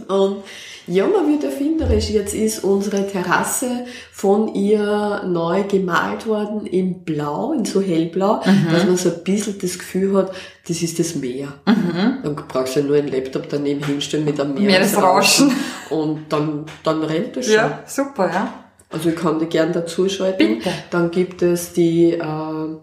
Und 0.09 0.43
ja, 0.87 1.07
man 1.07 1.29
wird 1.31 1.45
erfinderisch. 1.45 2.09
Jetzt 2.09 2.35
ist 2.35 2.65
unsere 2.65 3.07
Terrasse 3.07 3.85
von 4.11 4.55
ihr 4.55 5.23
neu 5.27 5.65
gemalt 5.65 6.27
worden 6.27 6.65
in 6.65 7.05
Blau, 7.05 7.53
in 7.53 7.67
so 7.67 7.83
hellblau, 7.83 8.41
mhm. 8.45 8.73
dass 8.73 8.87
man 8.87 8.97
so 8.97 9.11
ein 9.11 9.23
bisschen 9.23 9.59
das 9.61 9.79
Gefühl 9.79 10.17
hat, 10.17 10.33
das 10.67 10.81
ist 10.81 10.99
das 10.99 11.15
Meer. 11.15 11.53
Mhm. 11.67 12.19
Dann 12.23 12.37
brauchst 12.37 12.77
du 12.77 12.81
ja 12.81 12.87
nur 12.87 12.97
einen 12.97 13.09
Laptop 13.09 13.51
daneben 13.51 13.85
hinstellen 13.85 14.25
mit 14.25 14.41
einem 14.41 14.55
Meeresrauschen. 14.55 15.53
Und 15.91 16.25
dann, 16.31 16.65
dann 16.83 17.03
rennt 17.03 17.37
das 17.37 17.47
schon. 17.47 17.55
Ja, 17.55 17.83
super, 17.87 18.31
ja. 18.33 18.55
Also 18.91 19.11
ich 19.11 19.17
kann 19.17 19.39
dir 19.39 19.47
gern 19.47 19.75
dazu 19.75 20.09
schalten. 20.09 20.39
Bitte. 20.39 20.71
Dann 20.91 21.11
gibt 21.11 21.43
es 21.43 21.75
die, 21.75 22.15
äh, 22.15 22.77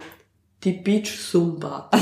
die 0.65 0.73
Beach 0.73 1.17
Zumba. 1.31 1.89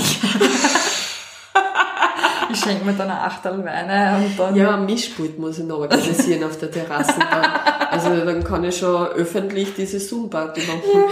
ich 2.52 2.60
schenke 2.60 2.86
mir 2.86 2.94
dann 2.94 3.10
eine 3.10 3.22
Achtel 3.22 3.64
Weine 3.64 4.24
und 4.26 4.40
dann... 4.40 4.56
Ja, 4.56 4.76
ein 4.76 4.86
Mischpult 4.86 5.38
muss 5.38 5.60
ich 5.60 5.66
noch 5.66 5.80
organisieren 5.80 6.46
auf 6.46 6.58
der 6.58 6.72
Terrasse. 6.72 7.20
Dann. 7.20 7.44
Also 7.92 8.10
dann 8.26 8.44
kann 8.44 8.64
ich 8.64 8.78
schon 8.78 9.08
öffentlich 9.08 9.76
diese 9.76 10.00
Zoom-Party 10.00 10.62
machen. 10.62 10.82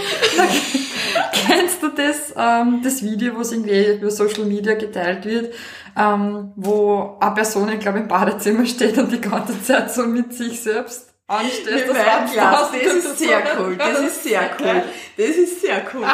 Kennst 1.46 1.82
du 1.82 1.88
das, 1.88 2.32
ähm, 2.36 2.80
das 2.82 3.02
Video, 3.02 3.38
was 3.38 3.52
irgendwie 3.52 3.96
über 3.96 4.10
Social 4.10 4.46
Media 4.46 4.74
geteilt 4.74 5.26
wird, 5.26 5.52
ähm, 5.96 6.52
wo 6.56 7.18
eine 7.20 7.34
Person, 7.34 7.68
ich 7.68 7.80
glaube, 7.80 7.98
im 7.98 8.08
Badezimmer 8.08 8.64
steht 8.64 8.96
und 8.96 9.12
die 9.12 9.20
ganze 9.20 9.62
Zeit 9.62 9.92
so 9.92 10.06
mit 10.06 10.32
sich 10.32 10.60
selbst 10.60 11.11
anstellst. 11.32 11.88
Das, 11.88 12.34
das, 12.34 12.70
das 12.72 12.94
ist 13.04 13.18
sehr 13.18 13.42
cool. 13.58 13.76
Das 13.76 14.00
ist 14.00 14.22
sehr 14.22 14.50
cool. 14.60 14.82
Das 15.16 15.28
ist 15.28 15.60
sehr 15.60 15.82
cool. 15.94 16.06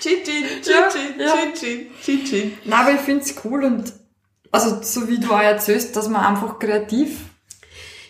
Chin 0.00 0.24
Chin, 0.24 0.44
Chin 0.62 1.90
Chin, 2.02 2.24
Chin 2.24 2.58
Nein, 2.64 2.80
aber 2.80 2.92
ich 2.92 3.00
find's 3.00 3.34
cool 3.44 3.64
und 3.64 3.92
also 4.50 4.80
so 4.82 5.08
wie 5.08 5.18
du 5.18 5.32
auch 5.32 5.40
erzählst, 5.40 5.96
dass 5.96 6.08
man 6.08 6.24
einfach 6.24 6.58
kreativ 6.58 7.18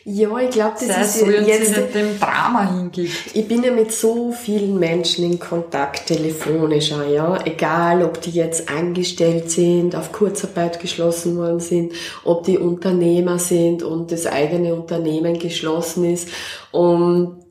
ja, 0.07 0.39
ich 0.39 0.51
glaube, 0.51 0.75
das 0.75 0.87
Sei 0.87 1.01
ist 1.01 1.21
so 1.21 1.31
jetzt 1.31 1.71
nicht 1.71 1.95
dem 1.95 2.21
Drama 2.21 2.71
hingibt. 2.71 3.11
Ich 3.33 3.49
bin 3.49 3.63
ja 3.63 3.73
mit 3.73 3.91
so 3.91 4.33
vielen 4.33 4.79
Menschen 4.79 5.25
in 5.25 5.39
Kontakt, 5.39 6.09
telefonisch 6.09 6.93
auch, 6.93 7.09
ja. 7.09 7.39
Egal, 7.47 8.05
ob 8.05 8.21
die 8.21 8.33
jetzt 8.33 8.69
angestellt 8.69 9.51
sind, 9.51 9.97
auf 9.97 10.13
Kurzarbeit 10.13 10.79
geschlossen 10.79 11.39
worden 11.39 11.61
sind, 11.61 11.95
ob 12.23 12.45
die 12.45 12.59
Unternehmer 12.59 13.39
sind 13.39 13.83
und 13.83 14.13
das 14.13 14.27
eigene 14.27 14.75
Unternehmen 14.75 15.39
geschlossen 15.39 16.05
ist. 16.05 16.29
Und 16.71 17.43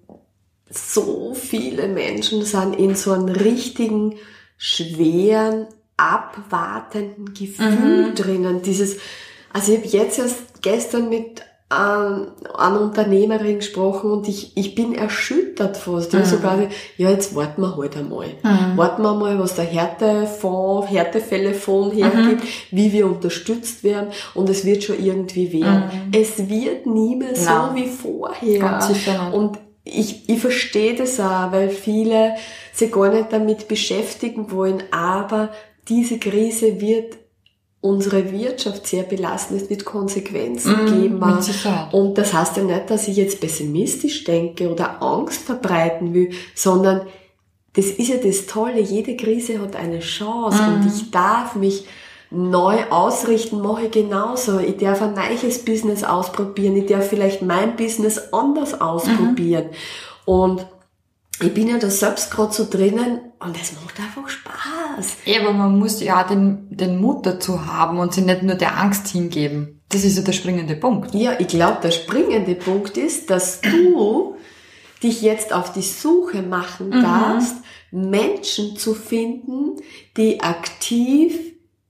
so 0.70 1.34
viele 1.34 1.88
Menschen 1.88 2.46
sind 2.46 2.76
in 2.76 2.94
so 2.94 3.14
einem 3.14 3.30
richtigen, 3.30 4.14
schweren, 4.58 5.66
abwartenden 5.98 7.34
Gefühl 7.34 8.10
mhm. 8.10 8.16
drinnen. 8.16 8.62
Dieses, 8.62 8.98
also 9.52 9.72
ich 9.72 9.80
habe 9.80 9.88
jetzt 9.88 10.20
erst 10.20 10.62
gestern 10.62 11.10
mit 11.10 11.42
an, 11.74 12.28
an 12.54 12.78
Unternehmerin 12.78 13.58
gesprochen 13.58 14.12
und 14.12 14.28
ich, 14.28 14.56
ich 14.56 14.76
bin 14.76 14.94
erschüttert 14.94 15.78
fast. 15.78 16.14
Mhm. 16.14 16.20
Ja, 16.20 16.26
sogar, 16.26 16.58
ja, 16.98 17.10
jetzt 17.10 17.36
warten 17.36 17.62
wir 17.62 17.76
halt 17.76 17.98
einmal. 17.98 18.28
Mhm. 18.44 18.78
Warten 18.78 19.02
wir 19.02 19.14
mal, 19.14 19.40
was 19.40 19.56
der 19.56 19.66
Härtefonds, 19.66 20.90
Härtefällefonds 20.90 21.96
hergibt, 21.96 22.44
mhm. 22.44 22.48
wie 22.72 22.92
wir 22.92 23.08
unterstützt 23.08 23.84
werden 23.84 24.10
und 24.34 24.50
es 24.50 24.66
wird 24.66 24.84
schon 24.84 25.04
irgendwie 25.04 25.52
werden. 25.52 25.84
Mhm. 26.12 26.20
Es 26.20 26.38
wird 26.50 26.86
nie 26.86 27.16
mehr 27.16 27.36
so 27.36 27.50
Nein. 27.50 27.76
wie 27.76 27.88
vorher. 27.88 28.60
Ganz 28.60 28.88
sicher 28.88 29.24
nicht. 29.26 29.34
Und 29.34 29.58
ich, 29.84 30.30
ich 30.30 30.40
verstehe 30.40 30.96
das 30.96 31.20
auch, 31.20 31.52
weil 31.52 31.70
viele 31.70 32.36
sich 32.72 32.92
gar 32.92 33.10
nicht 33.10 33.32
damit 33.32 33.68
beschäftigen 33.68 34.52
wollen, 34.52 34.84
aber 34.92 35.50
diese 35.90 36.18
Krise 36.18 36.80
wird 36.80 37.18
unsere 37.84 38.32
Wirtschaft 38.32 38.88
sehr 38.88 39.04
belasten. 39.04 39.58
Es 39.58 39.70
wird 39.70 39.84
Konsequenzen 39.84 40.72
mm, 40.72 40.86
geben. 40.86 41.20
Und 41.92 42.18
das 42.18 42.34
heißt 42.34 42.56
ja 42.56 42.64
nicht, 42.64 42.90
dass 42.90 43.10
ich 43.10 43.18
jetzt 43.18 43.42
pessimistisch 43.42 44.24
denke 44.24 44.72
oder 44.72 45.04
Angst 45.04 45.42
verbreiten 45.42 46.14
will, 46.14 46.32
sondern 46.56 47.02
das 47.74 47.88
ist 47.88 48.08
ja 48.08 48.16
das 48.24 48.46
Tolle. 48.46 48.80
Jede 48.80 49.18
Krise 49.18 49.60
hat 49.60 49.76
eine 49.76 50.00
Chance 50.00 50.64
mm. 50.64 50.74
und 50.74 50.88
ich 50.88 51.12
darf 51.12 51.56
mich 51.56 51.86
neu 52.32 52.86
ausrichten, 52.90 53.60
mache 53.60 53.88
ich 53.88 53.92
genauso. 53.92 54.60
Ich 54.60 54.78
darf 54.78 55.02
ein 55.02 55.14
neues 55.14 55.66
Business 55.66 56.06
ausprobieren. 56.06 56.78
Ich 56.78 56.86
darf 56.86 57.10
vielleicht 57.10 57.42
mein 57.42 57.76
Business 57.76 58.18
anders 58.32 58.80
ausprobieren. 58.80 59.66
Mhm. 59.66 60.34
Und 60.34 60.66
ich 61.42 61.54
bin 61.54 61.68
ja 61.68 61.78
da 61.80 61.90
selbst 61.90 62.32
gerade 62.32 62.54
so 62.54 62.66
drinnen 62.70 63.20
und 63.44 63.60
es 63.60 63.74
macht 63.74 64.00
einfach 64.00 64.28
Spaß. 64.28 65.18
Ja, 65.26 65.42
aber 65.42 65.54
man 65.54 65.78
muss 65.78 66.02
ja 66.02 66.22
auch 66.22 66.28
den, 66.28 66.68
den 66.70 67.00
Mut 67.00 67.26
dazu 67.26 67.66
haben 67.66 68.00
und 68.00 68.14
sich 68.14 68.26
nicht 68.26 68.44
nur 68.44 68.56
der 68.56 68.78
Angst 68.80 69.08
hingeben. 69.08 69.82
Das 69.90 70.04
ist 70.04 70.18
ja 70.18 70.24
der 70.24 70.34
springende 70.34 70.76
Punkt. 70.76 71.14
Ja, 71.14 71.40
ich 71.40 71.48
glaube, 71.48 71.78
der 71.84 71.92
springende 71.92 72.56
Punkt 72.56 72.98
ist, 72.98 73.30
dass 73.30 73.62
du 73.62 74.36
dich 75.04 75.22
jetzt 75.22 75.54
auf 75.54 75.74
die 75.74 75.82
Suche 75.82 76.42
machen 76.42 76.88
mhm. 76.88 77.02
darfst, 77.02 77.56
Menschen 77.92 78.76
zu 78.78 78.94
finden, 78.94 79.76
die 80.18 80.42
aktiv 80.42 81.38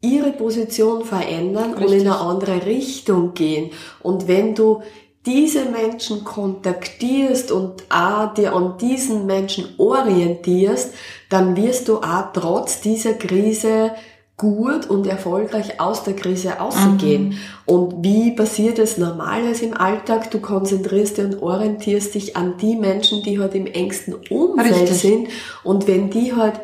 ihre 0.02 0.34
Position 0.34 1.06
verändern 1.06 1.76
Richtig. 1.76 1.86
und 1.86 1.94
in 1.94 2.08
eine 2.08 2.20
andere 2.20 2.66
Richtung 2.66 3.34
gehen. 3.34 3.72
Und 4.02 4.28
wenn 4.28 4.54
du 4.54 4.82
diese 5.26 5.66
Menschen 5.66 6.24
kontaktierst 6.24 7.52
und 7.52 7.84
auch 7.90 8.34
dir 8.34 8.54
an 8.54 8.78
diesen 8.78 9.26
Menschen 9.26 9.66
orientierst, 9.78 10.94
dann 11.30 11.56
wirst 11.56 11.88
du 11.88 11.98
auch 11.98 12.34
trotz 12.34 12.82
dieser 12.82 13.14
Krise 13.14 13.92
gut 14.36 14.90
und 14.90 15.08
erfolgreich 15.08 15.80
aus 15.80 16.04
der 16.04 16.16
Krise 16.16 16.60
ausgehen. 16.60 17.30
Mhm. 17.30 17.38
Und 17.66 18.04
wie 18.04 18.32
passiert 18.32 18.80
es 18.80 18.98
normales 18.98 19.62
im 19.62 19.78
Alltag? 19.78 20.32
Du 20.32 20.40
konzentrierst 20.40 21.18
dich 21.18 21.26
und 21.26 21.42
orientierst 21.42 22.16
dich 22.16 22.36
an 22.36 22.58
die 22.58 22.76
Menschen, 22.76 23.24
die 23.24 23.40
halt 23.40 23.56
im 23.56 23.68
engsten 23.68 24.16
Umfeld 24.30 24.74
Richtig. 24.74 24.98
sind. 24.98 25.28
Und 25.64 25.88
wenn 25.88 26.10
die 26.10 26.34
halt 26.34 26.60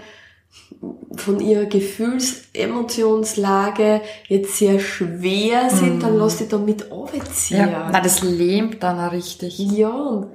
von 1.15 1.39
ihrer 1.39 1.65
Gefühls-, 1.65 2.43
Emotionslage 2.53 4.01
jetzt 4.27 4.57
sehr 4.57 4.79
schwer 4.79 5.69
sind, 5.69 6.03
dann 6.03 6.17
lass 6.17 6.37
dich 6.37 6.47
damit 6.47 6.89
runterziehen. 6.89 7.59
Ja, 7.59 7.89
na, 7.91 7.99
das 7.99 8.21
lähmt 8.21 8.81
dann 8.81 8.99
auch 8.99 9.11
richtig. 9.11 9.59
Ja, 9.59 9.89
und 9.89 10.27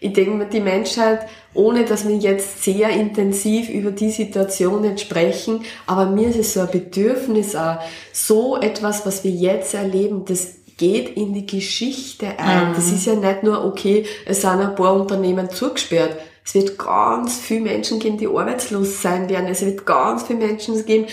ich 0.00 0.12
denke 0.12 0.32
mir, 0.32 0.46
die 0.46 0.60
Menschheit, 0.60 1.20
ohne 1.54 1.84
dass 1.84 2.06
wir 2.06 2.16
jetzt 2.16 2.62
sehr 2.62 2.90
intensiv 2.90 3.68
über 3.70 3.90
die 3.90 4.10
Situation 4.10 4.84
jetzt 4.84 5.02
sprechen, 5.02 5.62
aber 5.86 6.06
mir 6.06 6.28
ist 6.28 6.38
es 6.38 6.54
so 6.54 6.60
ein 6.60 6.70
Bedürfnis 6.70 7.56
auch, 7.56 7.78
so 8.12 8.56
etwas, 8.56 9.06
was 9.06 9.24
wir 9.24 9.30
jetzt 9.30 9.74
erleben, 9.74 10.24
das 10.26 10.56
geht 10.76 11.16
in 11.16 11.34
die 11.34 11.46
Geschichte 11.46 12.38
ein. 12.38 12.72
Mm. 12.72 12.74
Das 12.74 12.92
ist 12.92 13.06
ja 13.06 13.14
nicht 13.14 13.42
nur, 13.42 13.64
okay, 13.64 14.06
es 14.26 14.42
sind 14.42 14.60
ein 14.60 14.74
paar 14.76 14.94
Unternehmen 14.94 15.50
zugesperrt 15.50 16.16
es 16.48 16.54
wird 16.54 16.78
ganz 16.78 17.36
viele 17.36 17.60
Menschen 17.60 17.98
geben, 17.98 18.16
die 18.16 18.26
arbeitslos 18.26 19.02
sein 19.02 19.28
werden. 19.28 19.48
Es 19.48 19.62
wird 19.66 19.84
ganz 19.84 20.22
viele 20.22 20.38
Menschen 20.46 20.86
geben, 20.86 21.04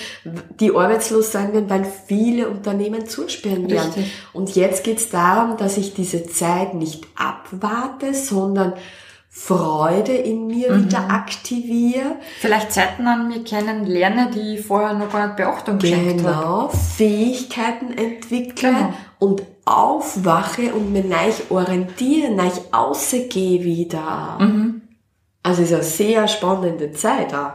die 0.62 0.74
arbeitslos 0.74 1.34
sein 1.34 1.51
werden, 1.51 1.70
weil 1.70 1.86
viele 2.08 2.48
Unternehmen 2.48 3.06
zusperren 3.06 3.70
werden. 3.70 3.92
Richtig. 3.96 4.13
Und 4.32 4.56
jetzt 4.56 4.86
geht 4.86 5.00
es 5.00 5.10
darum, 5.10 5.58
dass 5.58 5.75
ich 5.75 5.94
diese 5.94 6.25
Zeit 6.25 6.74
nicht 6.74 7.06
abwarte, 7.15 8.13
sondern 8.13 8.75
Freude 9.27 10.13
in 10.13 10.48
mir 10.48 10.72
mhm. 10.72 10.86
wieder 10.86 11.10
aktiviere. 11.10 12.15
Vielleicht 12.39 12.72
Zeiten 12.72 13.06
an 13.06 13.27
mir 13.27 13.44
kennenlerne, 13.44 14.32
die 14.34 14.56
ich 14.56 14.65
vorher 14.65 14.94
noch 14.94 15.12
gar 15.12 15.27
nicht 15.27 15.36
Beachtung 15.36 15.80
geschenkt 15.80 16.20
Genau, 16.20 16.70
Fähigkeiten 16.70 17.92
entwickle 17.92 18.70
genau. 18.70 18.94
und 19.20 19.44
aufwache 19.65 20.74
und 20.74 20.94
mich 20.94 21.04
neu 21.04 21.32
orientiere, 21.50 22.32
neu 22.32 22.50
rausgehe 22.74 23.65
wieder. 23.65 24.38
Also 25.46 25.62
es 25.62 25.70
ist 25.70 25.75
eine 25.75 25.84
sehr 25.84 26.28
spannende 26.28 26.92
Zeit 26.94 27.32
auch. 27.32 27.52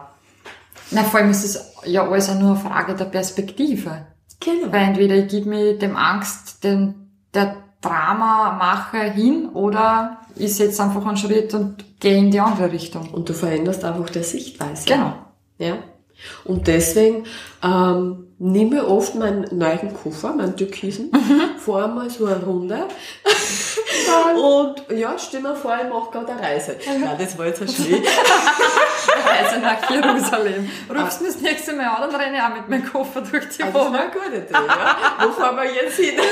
Na, 0.92 1.02
vor 1.02 1.18
allem 1.18 1.30
ist 1.30 1.44
es 1.44 1.72
ja 1.84 2.08
alles 2.08 2.30
auch 2.30 2.38
nur 2.38 2.50
eine 2.50 2.60
Frage 2.60 2.94
der 2.94 3.06
Perspektive. 3.06 4.06
Genau. 4.38 4.72
Weil 4.72 4.82
entweder 4.82 5.16
ich 5.16 5.26
gebe 5.26 5.48
mir 5.48 5.76
dem 5.76 5.96
Angst, 5.96 6.62
den, 6.62 7.10
der 7.34 7.56
Drama 7.80 8.52
mache 8.52 8.98
hin 9.10 9.48
oder 9.54 10.18
ich 10.36 10.54
setze 10.54 10.84
einfach 10.84 11.04
einen 11.04 11.16
Schritt 11.16 11.52
und 11.52 11.98
gehe 11.98 12.16
in 12.16 12.30
die 12.30 12.38
andere 12.38 12.70
Richtung. 12.70 13.10
Und 13.10 13.28
du 13.28 13.32
veränderst 13.32 13.84
einfach 13.84 14.08
der 14.10 14.22
Sichtweise. 14.22 14.86
Genau. 14.86 15.14
Ja. 15.58 15.78
Und 16.44 16.66
deswegen 16.66 17.24
ähm, 17.62 18.26
nehme 18.38 18.76
ich 18.76 18.82
oft 18.82 19.14
meinen 19.14 19.46
neuen 19.56 19.94
Koffer, 19.94 20.32
meinen 20.34 20.56
Türkisen, 20.56 21.10
fahre 21.64 21.88
mal 21.88 22.08
so 22.10 22.26
eine 22.26 22.42
Runde 22.42 22.86
und 24.36 24.98
ja, 24.98 25.14
stell 25.18 25.40
mir 25.40 25.54
vor, 25.54 25.76
ich 25.76 25.88
mache 25.92 26.10
gerade 26.10 26.32
eine 26.32 26.40
Reise. 26.42 26.76
Nein, 26.86 27.16
das 27.18 27.36
war 27.38 27.46
jetzt 27.46 27.60
ein 27.62 27.68
Schmäh. 27.68 28.02
Reise 29.26 29.58
nach 29.60 29.88
Jerusalem. 29.90 30.70
Rufst 30.88 31.20
du 31.20 31.24
mich 31.24 31.34
das 31.34 31.42
nächste 31.42 31.72
Mal 31.74 31.86
an, 31.86 32.10
dann 32.10 32.20
renne 32.20 32.36
ich 32.36 32.42
auch 32.42 32.54
mit 32.54 32.68
meinem 32.68 32.90
Koffer 32.90 33.20
durch 33.20 33.48
die 33.48 33.62
Ah, 33.62 33.66
das 33.66 33.74
war 33.74 33.84
Wohnung. 33.86 33.94
eine 34.00 34.10
gute 34.10 34.36
Idee, 34.36 34.52
ja. 34.52 34.96
Wo 35.26 35.32
fahren 35.32 35.56
wir 35.56 35.64
jetzt 35.72 35.96
hin? 35.96 36.14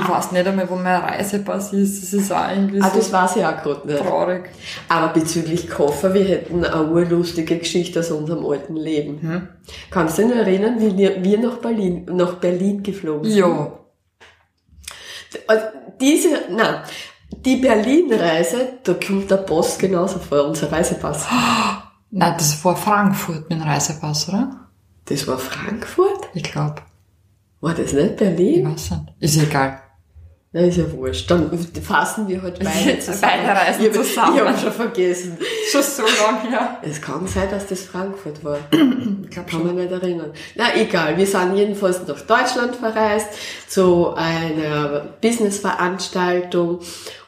Ich 0.00 0.08
weiß 0.08 0.32
nicht 0.32 0.46
einmal, 0.46 0.68
wo 0.70 0.76
mein 0.76 1.00
Reisepass 1.00 1.72
ist. 1.72 2.02
Das 2.02 2.12
ist 2.12 2.32
auch 2.32 2.48
irgendwie 2.50 2.80
Ah, 2.80 2.90
so 2.90 2.98
das 2.98 3.12
weiß 3.12 3.36
ich 3.36 3.44
auch 3.44 3.62
gerade 3.62 3.86
nicht. 3.86 3.98
traurig. 3.98 4.50
Aber 4.88 5.08
bezüglich 5.08 5.68
Koffer, 5.68 6.12
wir 6.14 6.24
hätten 6.24 6.64
eine 6.64 6.84
urlustige 6.90 7.58
Geschichte 7.58 8.00
aus 8.00 8.10
unserem 8.10 8.44
alten 8.46 8.76
Leben. 8.76 9.48
Kannst 9.90 10.18
du 10.18 10.22
dich 10.22 10.30
noch 10.30 10.38
erinnern, 10.38 10.76
wie 10.78 10.96
wir, 10.96 11.38
nach 11.38 11.56
Berlin, 11.58 12.06
nach 12.12 12.34
Berlin 12.34 12.82
geflogen 12.82 13.24
sind? 13.24 13.38
Ja. 13.38 13.72
Also 15.46 15.64
diese, 16.00 16.28
nein, 16.50 16.82
die 17.44 17.56
Berlin-Reise, 17.56 18.78
da 18.84 18.94
kommt 18.94 19.30
der 19.30 19.36
Post 19.38 19.78
genauso 19.78 20.18
vor, 20.18 20.44
unser 20.46 20.70
Reisepass. 20.72 21.26
Nein, 22.10 22.34
das 22.38 22.64
war 22.64 22.74
Frankfurt 22.74 23.50
mit 23.50 23.58
dem 23.58 23.62
Reisepass, 23.62 24.30
oder? 24.30 24.68
Das 25.04 25.26
war 25.28 25.36
Frankfurt? 25.38 26.28
Ich 26.32 26.42
glaube. 26.44 26.76
War 27.60 27.74
das 27.74 27.92
nicht 27.92 28.10
Ich 28.12 28.16
Berlin? 28.16 28.72
weiß 28.72 28.92
nicht. 28.92 29.02
Ist 29.20 29.36
egal. 29.36 29.80
Na, 30.50 30.60
ist 30.60 30.78
ja 30.78 30.90
wurscht. 30.92 31.30
Dann 31.30 31.50
fassen 31.58 32.26
wir 32.26 32.40
halt 32.40 32.58
beide 32.64 32.98
zusammen. 32.98 33.20
Beide 33.20 33.60
reisen 33.60 33.84
ich, 33.84 33.92
zusammen. 33.92 34.36
Ich 34.36 34.40
habe 34.42 34.58
schon 34.58 34.72
vergessen. 34.72 35.38
Schon 35.70 35.82
so 35.82 36.02
lange 36.02 36.48
her. 36.48 36.78
Es 36.80 37.02
kann 37.02 37.26
sein, 37.26 37.50
dass 37.50 37.66
das 37.66 37.82
Frankfurt 37.82 38.42
war. 38.44 38.58
Ich 39.28 39.34
glaube 39.34 39.50
Kann 39.50 39.66
man 39.66 39.76
nicht 39.76 39.92
erinnern. 39.92 40.32
Na, 40.54 40.74
egal. 40.74 41.18
Wir 41.18 41.26
sind 41.26 41.54
jedenfalls 41.54 42.06
nach 42.06 42.22
Deutschland 42.22 42.76
verreist 42.76 43.26
zu 43.68 44.14
einer 44.14 45.00
Businessveranstaltung 45.20 46.80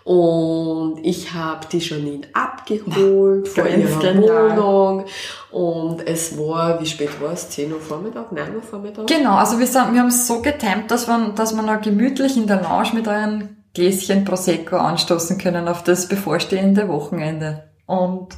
und 0.05 0.99
ich 1.03 1.33
habe 1.35 1.67
die 1.71 1.79
Janine 1.79 2.27
abgeholt 2.33 3.49
von 3.49 3.65
ganz 3.65 3.77
ihrer 3.77 4.01
genial. 4.01 4.57
Wohnung 4.57 5.05
und 5.51 6.07
es 6.07 6.39
war, 6.39 6.81
wie 6.81 6.87
spät 6.87 7.21
war 7.21 7.33
es? 7.33 7.51
10 7.51 7.73
Uhr 7.73 7.81
Vormittag? 7.81 8.33
9 8.33 8.57
Uhr 8.57 8.63
Vormittag? 8.63 9.07
Genau, 9.07 9.35
also 9.35 9.59
wir, 9.59 9.67
sind, 9.67 9.93
wir 9.93 10.01
haben 10.01 10.09
es 10.09 10.27
so 10.27 10.41
getimt, 10.41 10.91
dass 10.91 11.07
wir, 11.07 11.33
dass 11.35 11.55
wir 11.55 11.63
noch 11.63 11.81
gemütlich 11.81 12.37
in 12.37 12.47
der 12.47 12.63
Lounge 12.63 12.91
mit 12.95 13.09
einem 13.09 13.57
Gläschen 13.75 14.25
Prosecco 14.25 14.77
anstoßen 14.77 15.39
können 15.39 15.69
auf 15.69 15.85
das 15.85 16.09
bevorstehende 16.09 16.89
Wochenende. 16.89 17.71
Und 17.87 18.37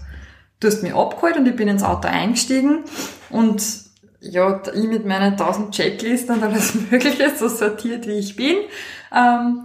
du 0.61 0.69
hast 0.69 0.83
mich 0.83 0.95
abgeholt 0.95 1.37
und 1.37 1.47
ich 1.47 1.57
bin 1.57 1.69
ins 1.69 1.83
Auto 1.83 2.09
eingestiegen 2.09 2.85
und 3.31 3.63
ja, 4.21 4.63
ich 4.75 4.85
mit 4.85 5.05
meinen 5.05 5.37
tausend 5.37 5.75
Checklisten 5.75 6.37
und 6.37 6.45
alles 6.45 6.75
mögliche, 6.91 7.33
so 7.37 7.49
sortiert 7.49 8.07
wie 8.07 8.19
ich 8.19 8.37
bin, 8.37 8.57
ähm, 9.15 9.65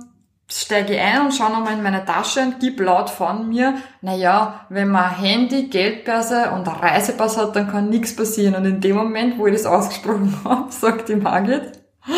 steige 0.49 0.93
ich 0.93 0.99
ein 1.01 1.21
und 1.21 1.33
schaue 1.33 1.51
nochmal 1.51 1.73
in 1.73 1.83
meine 1.83 2.05
Tasche 2.05 2.41
und 2.41 2.59
gib 2.59 2.79
laut 2.79 3.09
von 3.09 3.49
mir, 3.49 3.75
naja, 4.01 4.65
wenn 4.69 4.89
man 4.89 5.09
Handy, 5.09 5.63
Geldbörse 5.67 6.51
und 6.51 6.67
Reisepass 6.67 7.38
hat, 7.38 7.55
dann 7.55 7.69
kann 7.69 7.89
nichts 7.89 8.15
passieren. 8.15 8.55
Und 8.55 8.65
in 8.65 8.79
dem 8.81 8.95
Moment, 8.95 9.38
wo 9.38 9.47
ich 9.47 9.53
das 9.53 9.65
ausgesprochen 9.65 10.33
habe, 10.45 10.71
sagt 10.71 11.10
die 11.10 11.15
Margit, 11.15 11.73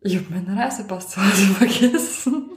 ich 0.00 0.16
habe 0.16 0.26
meinen 0.30 0.58
Reisepass 0.58 1.10
zu 1.10 1.20
Hause 1.20 1.46
vergessen. 1.58 2.50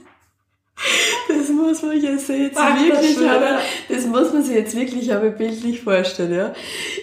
Das 1.28 1.48
muss 1.48 1.82
man 1.82 2.00
jetzt 2.00 2.28
jetzt 2.28 2.56
Ach, 2.58 2.70
das 2.74 2.82
wirklich, 2.86 3.14
schön. 3.14 3.28
aber, 3.28 3.58
das 3.88 4.06
muss 4.06 4.32
man 4.32 4.42
sich 4.42 4.54
jetzt 4.54 4.74
wirklich 4.76 5.12
aber 5.12 5.30
bildlich 5.30 5.82
vorstellen, 5.82 6.32
ja. 6.34 6.52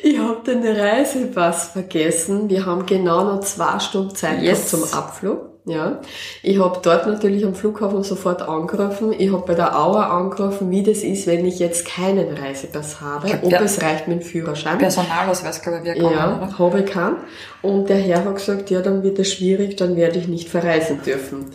Ich 0.02 0.18
habe 0.18 0.42
den 0.46 0.66
Reisepass 0.66 1.68
vergessen. 1.70 2.50
Wir 2.50 2.66
haben 2.66 2.86
genau 2.86 3.26
noch 3.26 3.42
zwei 3.42 3.80
Stunden 3.80 4.16
Zeit 4.16 4.42
Yes. 4.42 4.70
zum 4.70 4.84
Abflug. 4.86 5.55
Ja, 5.68 6.00
ich 6.44 6.60
habe 6.60 6.80
dort 6.84 7.08
natürlich 7.08 7.44
am 7.44 7.56
Flughafen 7.56 8.04
sofort 8.04 8.44
angerufen. 8.44 9.14
Ich 9.18 9.32
habe 9.32 9.44
bei 9.48 9.56
der 9.56 9.76
Auer 9.76 10.12
angerufen, 10.12 10.70
wie 10.70 10.84
das 10.84 11.00
ist, 11.00 11.26
wenn 11.26 11.44
ich 11.44 11.58
jetzt 11.58 11.88
keinen 11.88 12.38
Reisepass 12.38 13.02
habe, 13.02 13.40
ob 13.42 13.52
es 13.52 13.82
reicht 13.82 14.08
mit 14.08 14.22
dem 14.22 14.26
Führerschein. 14.26 14.78
Personalausweis, 14.78 15.64
glaube 15.64 15.80
ich, 15.80 15.86
wir 15.86 15.96
kommen, 15.96 16.16
Ja, 16.16 16.38
oder? 16.38 16.60
habe 16.60 16.80
ich 16.82 16.86
keinen. 16.86 17.18
Und 17.64 17.90
der 17.90 17.98
Herr 17.98 18.24
hat 18.26 18.36
gesagt, 18.36 18.70
ja, 18.70 18.82
dann 18.82 19.02
wird 19.02 19.18
es 19.18 19.34
schwierig, 19.34 19.76
dann 19.76 19.96
werde 19.96 20.20
ich 20.20 20.28
nicht 20.28 20.50
verreisen 20.50 21.02
dürfen. 21.04 21.48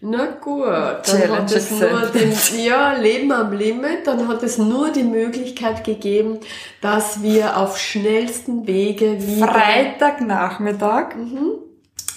Na 0.00 0.26
gut, 0.40 0.66
dann 0.66 1.02
Challenge 1.04 1.36
hat 1.36 1.52
es 1.52 1.70
nur 1.70 2.00
den, 2.12 2.32
ja, 2.64 2.94
Leben 2.94 3.30
am 3.30 3.52
Limit, 3.52 4.04
dann 4.04 4.26
hat 4.26 4.42
es 4.42 4.58
nur 4.58 4.90
die 4.90 5.04
Möglichkeit 5.04 5.84
gegeben, 5.84 6.38
dass 6.80 7.22
wir 7.22 7.56
auf 7.56 7.78
schnellsten 7.78 8.66
Wege 8.66 9.24
wieder 9.24 9.46
Freitagnachmittag. 9.46 11.14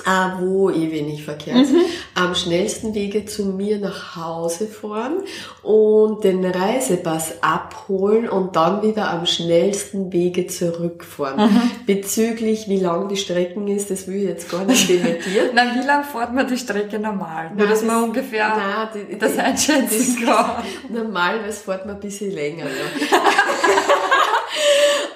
Ah, 0.04 0.38
wo 0.40 0.70
eh 0.70 0.92
wenig 0.92 1.24
Verkehr 1.24 1.56
ist. 1.62 1.72
Am 2.16 2.36
schnellsten 2.36 2.94
Wege 2.94 3.26
zu 3.26 3.46
mir 3.46 3.80
nach 3.80 4.16
Hause 4.16 4.68
fahren 4.68 5.24
und 5.64 6.24
den 6.24 6.44
Reisepass 6.44 7.36
abholen 7.42 8.28
und 8.28 8.56
dann 8.56 8.82
wieder 8.82 9.10
am 9.10 9.26
schnellsten 9.26 10.12
Wege 10.12 10.48
zurückfahren. 10.48 11.50
Bezüglich 11.86 12.68
wie 12.68 12.80
lang 12.80 13.08
die 13.08 13.18
Strecken 13.18 13.68
ist, 13.68 13.90
das 13.90 14.08
will 14.08 14.18
ich 14.18 14.24
jetzt 14.24 14.52
gar 14.52 14.66
nicht 14.66 14.90
dementieren. 14.90 15.50
Na, 15.54 15.64
wie 15.76 15.86
lang 15.86 16.04
fährt 16.04 16.34
man 16.34 16.48
die 16.48 16.58
Strecke 16.58 17.00
normal? 17.00 17.50
Nur, 17.50 17.60
Nein, 17.60 17.70
dass 17.70 17.82
man 17.84 17.96
das- 17.96 18.04
ungefähr 18.06 18.48
Nein, 18.50 19.08
die- 19.10 19.18
das 19.18 19.38
einschätzen 19.38 20.26
kann. 20.26 20.64
Normalerweise 20.90 21.64
fährt 21.64 21.86
man 21.86 21.96
ein 21.96 22.02
bisschen 22.02 22.32
länger, 22.32 22.66
ja. 22.66 23.18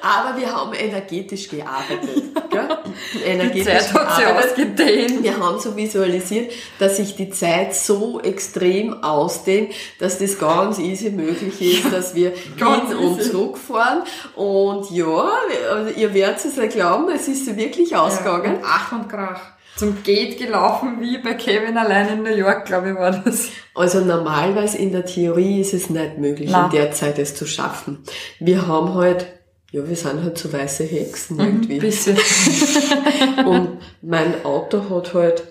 Aber 0.02 0.40
wir 0.40 0.54
haben 0.54 0.74
energetisch 0.74 1.50
gearbeitet. 1.50 2.24
Gell? 2.50 2.68
Die 3.14 3.24
Energetisch 3.24 3.66
Zeit 3.66 3.94
hat 3.94 4.16
sich 4.16 4.26
ausgedehnt. 4.26 5.24
Wir 5.24 5.38
haben 5.38 5.60
so 5.60 5.76
visualisiert, 5.76 6.52
dass 6.80 6.98
sich 6.98 7.16
die 7.16 7.30
Zeit 7.30 7.76
so 7.76 8.20
extrem 8.22 9.04
ausdehnt, 9.04 9.74
dass 10.00 10.20
das 10.20 10.38
ganz 10.38 10.80
easy 10.80 11.10
möglich 11.12 11.62
ist, 11.62 11.94
dass 11.94 12.16
wir 12.16 12.32
hin 12.32 12.98
und 12.98 13.22
zurückfahren. 13.22 14.04
Und 14.36 14.90
ja, 14.92 15.30
also 15.72 15.92
ihr 15.96 16.14
werdet 16.14 16.44
es 16.44 16.56
ja 16.56 16.68
glauben, 16.68 17.10
es 17.14 17.28
ist 17.28 17.56
wirklich 17.58 17.96
ausgegangen. 17.96 18.58
Und 18.58 18.64
Ach 18.66 18.92
und 18.92 19.10
Krach. 19.10 19.42
Zum 19.76 20.04
Gate 20.04 20.38
gelaufen, 20.38 21.00
wie 21.00 21.20
bei 21.20 21.36
Kevin 21.36 21.78
allein 21.78 22.10
in 22.10 22.24
New 22.24 22.36
York, 22.36 22.66
glaube 22.66 22.90
ich, 22.90 22.96
war 22.96 23.12
das. 23.12 23.48
Also 23.74 24.02
normalerweise 24.02 24.78
in 24.78 24.92
der 24.92 25.06
Theorie 25.06 25.62
ist 25.62 25.74
es 25.74 25.90
nicht 25.90 26.18
möglich, 26.18 26.50
Na. 26.52 26.66
in 26.66 26.72
der 26.72 26.92
Zeit 26.92 27.18
es 27.18 27.34
zu 27.34 27.46
schaffen. 27.46 28.04
Wir 28.42 28.68
haben 28.68 28.94
halt, 28.96 29.39
ja, 29.72 29.88
wir 29.88 29.96
sind 29.96 30.24
halt 30.24 30.38
so 30.38 30.52
weiße 30.52 30.84
Hexen 30.84 31.40
irgendwie. 31.40 31.80
Bisschen. 31.80 32.18
Und 33.46 33.80
mein 34.02 34.44
Auto 34.44 34.90
hat 34.90 35.14
halt 35.14 35.44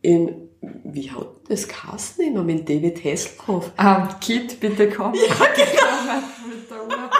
in, 0.00 0.48
wie 0.60 1.10
hat 1.10 1.28
das 1.48 1.68
Kasten 1.68 2.22
immer 2.22 2.42
mit 2.42 2.68
David 2.68 3.04
Hasselhoff? 3.04 3.70
Ähm, 3.78 4.08
Kit, 4.20 4.58
bitte 4.60 4.88
komm. 4.88 5.12
Ja, 5.14 5.20
genau. 5.54 6.22
Mit 6.48 6.70
der 6.70 6.82
Uhr. 6.82 7.10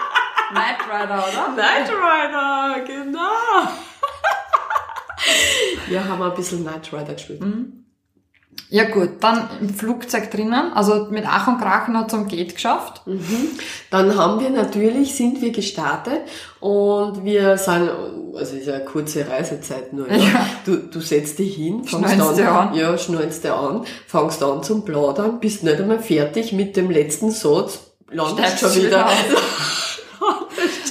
Night 0.54 0.78
Rider, 0.88 1.26
oder? 1.28 1.52
Knight 1.54 1.90
Rider, 1.90 2.84
genau. 2.86 3.18
Wir 5.88 6.08
haben 6.08 6.22
ein 6.22 6.34
bisschen 6.34 6.62
Knight 6.62 6.90
Rider 6.92 7.14
gespielt. 7.14 7.40
Ja 8.70 8.84
gut, 8.84 9.10
dann 9.20 9.48
im 9.60 9.70
Flugzeug 9.70 10.30
drinnen, 10.30 10.72
also 10.74 11.06
mit 11.10 11.24
Ach 11.26 11.48
und 11.48 11.58
Krach 11.58 11.88
noch 11.88 12.06
zum 12.06 12.28
Gate 12.28 12.54
geschafft. 12.54 13.00
Dann 13.90 14.14
haben 14.14 14.40
wir 14.40 14.50
natürlich, 14.50 15.14
sind 15.14 15.40
wir 15.40 15.52
gestartet 15.52 16.20
und 16.60 17.24
wir 17.24 17.56
sind, 17.56 17.90
also 18.34 18.56
ist 18.56 18.66
ja 18.66 18.74
eine 18.74 18.84
kurze 18.84 19.26
Reisezeit 19.26 19.94
nur, 19.94 20.10
ja. 20.10 20.16
Ja. 20.18 20.46
Du, 20.66 20.76
du 20.76 21.00
setzt 21.00 21.38
dich 21.38 21.56
hin, 21.56 21.84
fangst 21.84 22.12
Schnallst 22.12 22.40
an, 22.42 22.68
an. 22.68 22.74
ja, 22.74 22.98
schnallst 22.98 23.44
dir 23.44 23.54
an, 23.54 23.84
fangst 24.06 24.42
an 24.42 24.62
zum 24.62 24.84
Plaudern, 24.84 25.40
bist 25.40 25.62
nicht 25.62 25.80
einmal 25.80 26.00
fertig 26.00 26.52
mit 26.52 26.76
dem 26.76 26.90
letzten 26.90 27.30
Satz, 27.30 27.78
landest 28.10 28.58
Steigst 28.58 28.60
schon 28.60 28.82
wieder 28.82 29.06
wieder. 29.06 29.06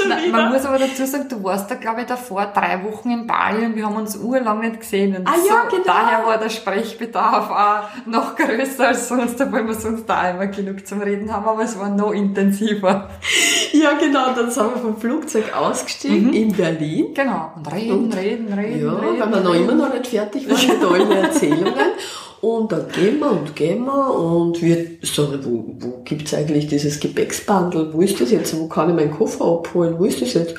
wieder. 0.10 0.32
man 0.32 0.52
muss 0.54 0.66
aber 0.66 0.80
dazu 0.80 1.06
sagen, 1.06 1.28
du 1.30 1.44
warst 1.44 1.70
da, 1.70 1.76
glaube 1.76 2.02
ich, 2.02 2.08
davor 2.08 2.46
drei 2.54 2.84
Wochen 2.84 3.10
in 3.12 3.28
Bali 3.28 3.66
und 3.66 3.76
wir 3.76 3.86
haben 3.86 3.96
uns 3.96 4.16
urlang 4.18 4.60
nicht 4.62 4.80
gesehen. 4.80 5.16
Und 5.16 5.28
Ah, 5.28 5.34
ja, 5.48 5.64
so, 5.70 5.76
genau. 5.78 5.84
daher 5.86 6.26
war 6.26 6.38
der 6.38 6.50
Sprechbedarf 6.50 7.50
auch 7.50 8.06
noch 8.08 8.36
größer 8.36 8.88
als 8.88 9.08
sonst, 9.08 9.40
obwohl 9.42 9.66
wir 9.68 9.74
sonst 9.74 10.06
da 10.08 10.30
immer 10.32 10.48
genug 10.48 10.86
zum 10.88 11.02
Reden 11.02 11.32
haben, 11.34 11.46
aber 11.48 11.64
es 11.64 11.78
war 11.80 11.90
noch 11.90 12.12
intensiver. 12.12 13.10
Ja, 13.74 13.94
genau, 14.00 14.34
dann 14.36 14.50
sind 14.52 14.64
wir 14.74 14.82
vom 14.82 14.98
Flugzeug 14.98 15.46
ausgestiegen 15.56 16.34
in 16.34 16.54
Berlin. 16.54 17.14
Genau. 17.14 17.52
Und 17.56 17.74
reden, 17.74 18.12
reden, 18.14 18.54
reden, 18.54 18.86
Ja, 18.86 18.94
reden. 18.94 19.20
weil 19.20 19.32
wir 19.32 19.40
noch 19.42 19.54
immer 19.54 19.74
noch 19.74 19.94
nicht 19.94 20.08
fertig 20.08 20.48
waren 20.50 20.68
mit 20.68 20.92
allen 20.92 21.12
Erzählungen. 21.24 21.74
Und 22.42 22.72
dann 22.72 22.88
gehen 22.90 23.20
wir 23.20 23.32
und 23.32 23.56
gehen 23.56 23.86
wir 23.86 24.14
und 24.14 24.62
wir 24.62 24.86
sagen, 25.02 25.40
wo, 25.44 25.76
wo 25.80 26.04
gibt's 26.04 26.34
eigentlich 26.36 26.68
dieses 26.68 27.00
Gepäcksbandel? 27.00 27.92
Wo 27.94 28.02
ist 28.02 28.22
das 28.22 28.32
jetzt? 28.32 28.58
Wo 28.58 28.68
kann 28.68 28.90
ich 28.90 28.96
meinen 28.96 29.12
Koffer 29.12 29.46
abholen? 29.46 29.98
Wo 29.98 30.06
ist 30.06 30.22
das 30.22 30.34
jetzt? 30.34 30.54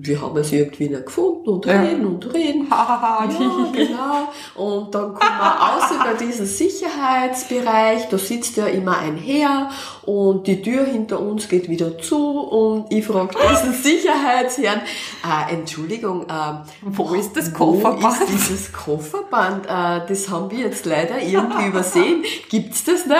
Wir 0.00 0.22
haben 0.22 0.36
es 0.38 0.50
irgendwie 0.52 0.88
nicht 0.88 1.04
gefunden 1.06 1.48
und 1.50 1.66
Ja. 1.66 1.80
reden 1.82 2.06
und 2.06 2.32
reden. 2.34 2.66
Ja, 2.70 3.26
genau. 3.72 4.28
Und 4.54 4.94
dann 4.94 5.12
kommen 5.14 5.38
wir 5.38 5.76
aus 5.76 5.90
über 5.90 6.14
diesen 6.18 6.46
Sicherheitsbereich. 6.46 8.08
Da 8.08 8.18
sitzt 8.18 8.56
ja 8.56 8.66
immer 8.66 8.98
ein 8.98 9.16
Herr 9.16 9.70
und 10.04 10.46
die 10.46 10.62
Tür 10.62 10.84
hinter 10.84 11.20
uns 11.20 11.48
geht 11.48 11.68
wieder 11.68 11.98
zu 11.98 12.40
und 12.40 12.92
ich 12.92 13.04
frage 13.06 13.34
diesen 13.50 13.72
Sicherheitsherrn, 13.82 14.80
äh, 14.80 15.52
Entschuldigung, 15.54 16.22
äh, 16.28 16.54
Wo 16.82 17.14
ist 17.14 17.36
das 17.36 17.52
wo 17.52 17.72
Kofferband? 17.72 18.20
ist 18.22 18.28
dieses 18.30 18.72
Kofferband? 18.72 19.66
Äh, 19.66 20.06
das 20.08 20.28
haben 20.30 20.50
wir 20.50 20.58
jetzt 20.60 20.86
leider 20.86 21.20
irgendwie 21.20 21.66
übersehen. 21.68 22.24
Gibt's 22.48 22.84
das 22.84 23.06
nicht? 23.06 23.18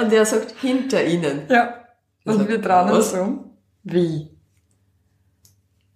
Und 0.00 0.12
er 0.12 0.24
sagt, 0.24 0.54
hinter 0.60 1.04
Ihnen. 1.04 1.42
Ja. 1.48 1.74
Und 2.24 2.48
wir 2.48 2.58
drehen 2.58 2.90
uns 2.90 3.12
um. 3.12 3.44
Wie? 3.84 4.37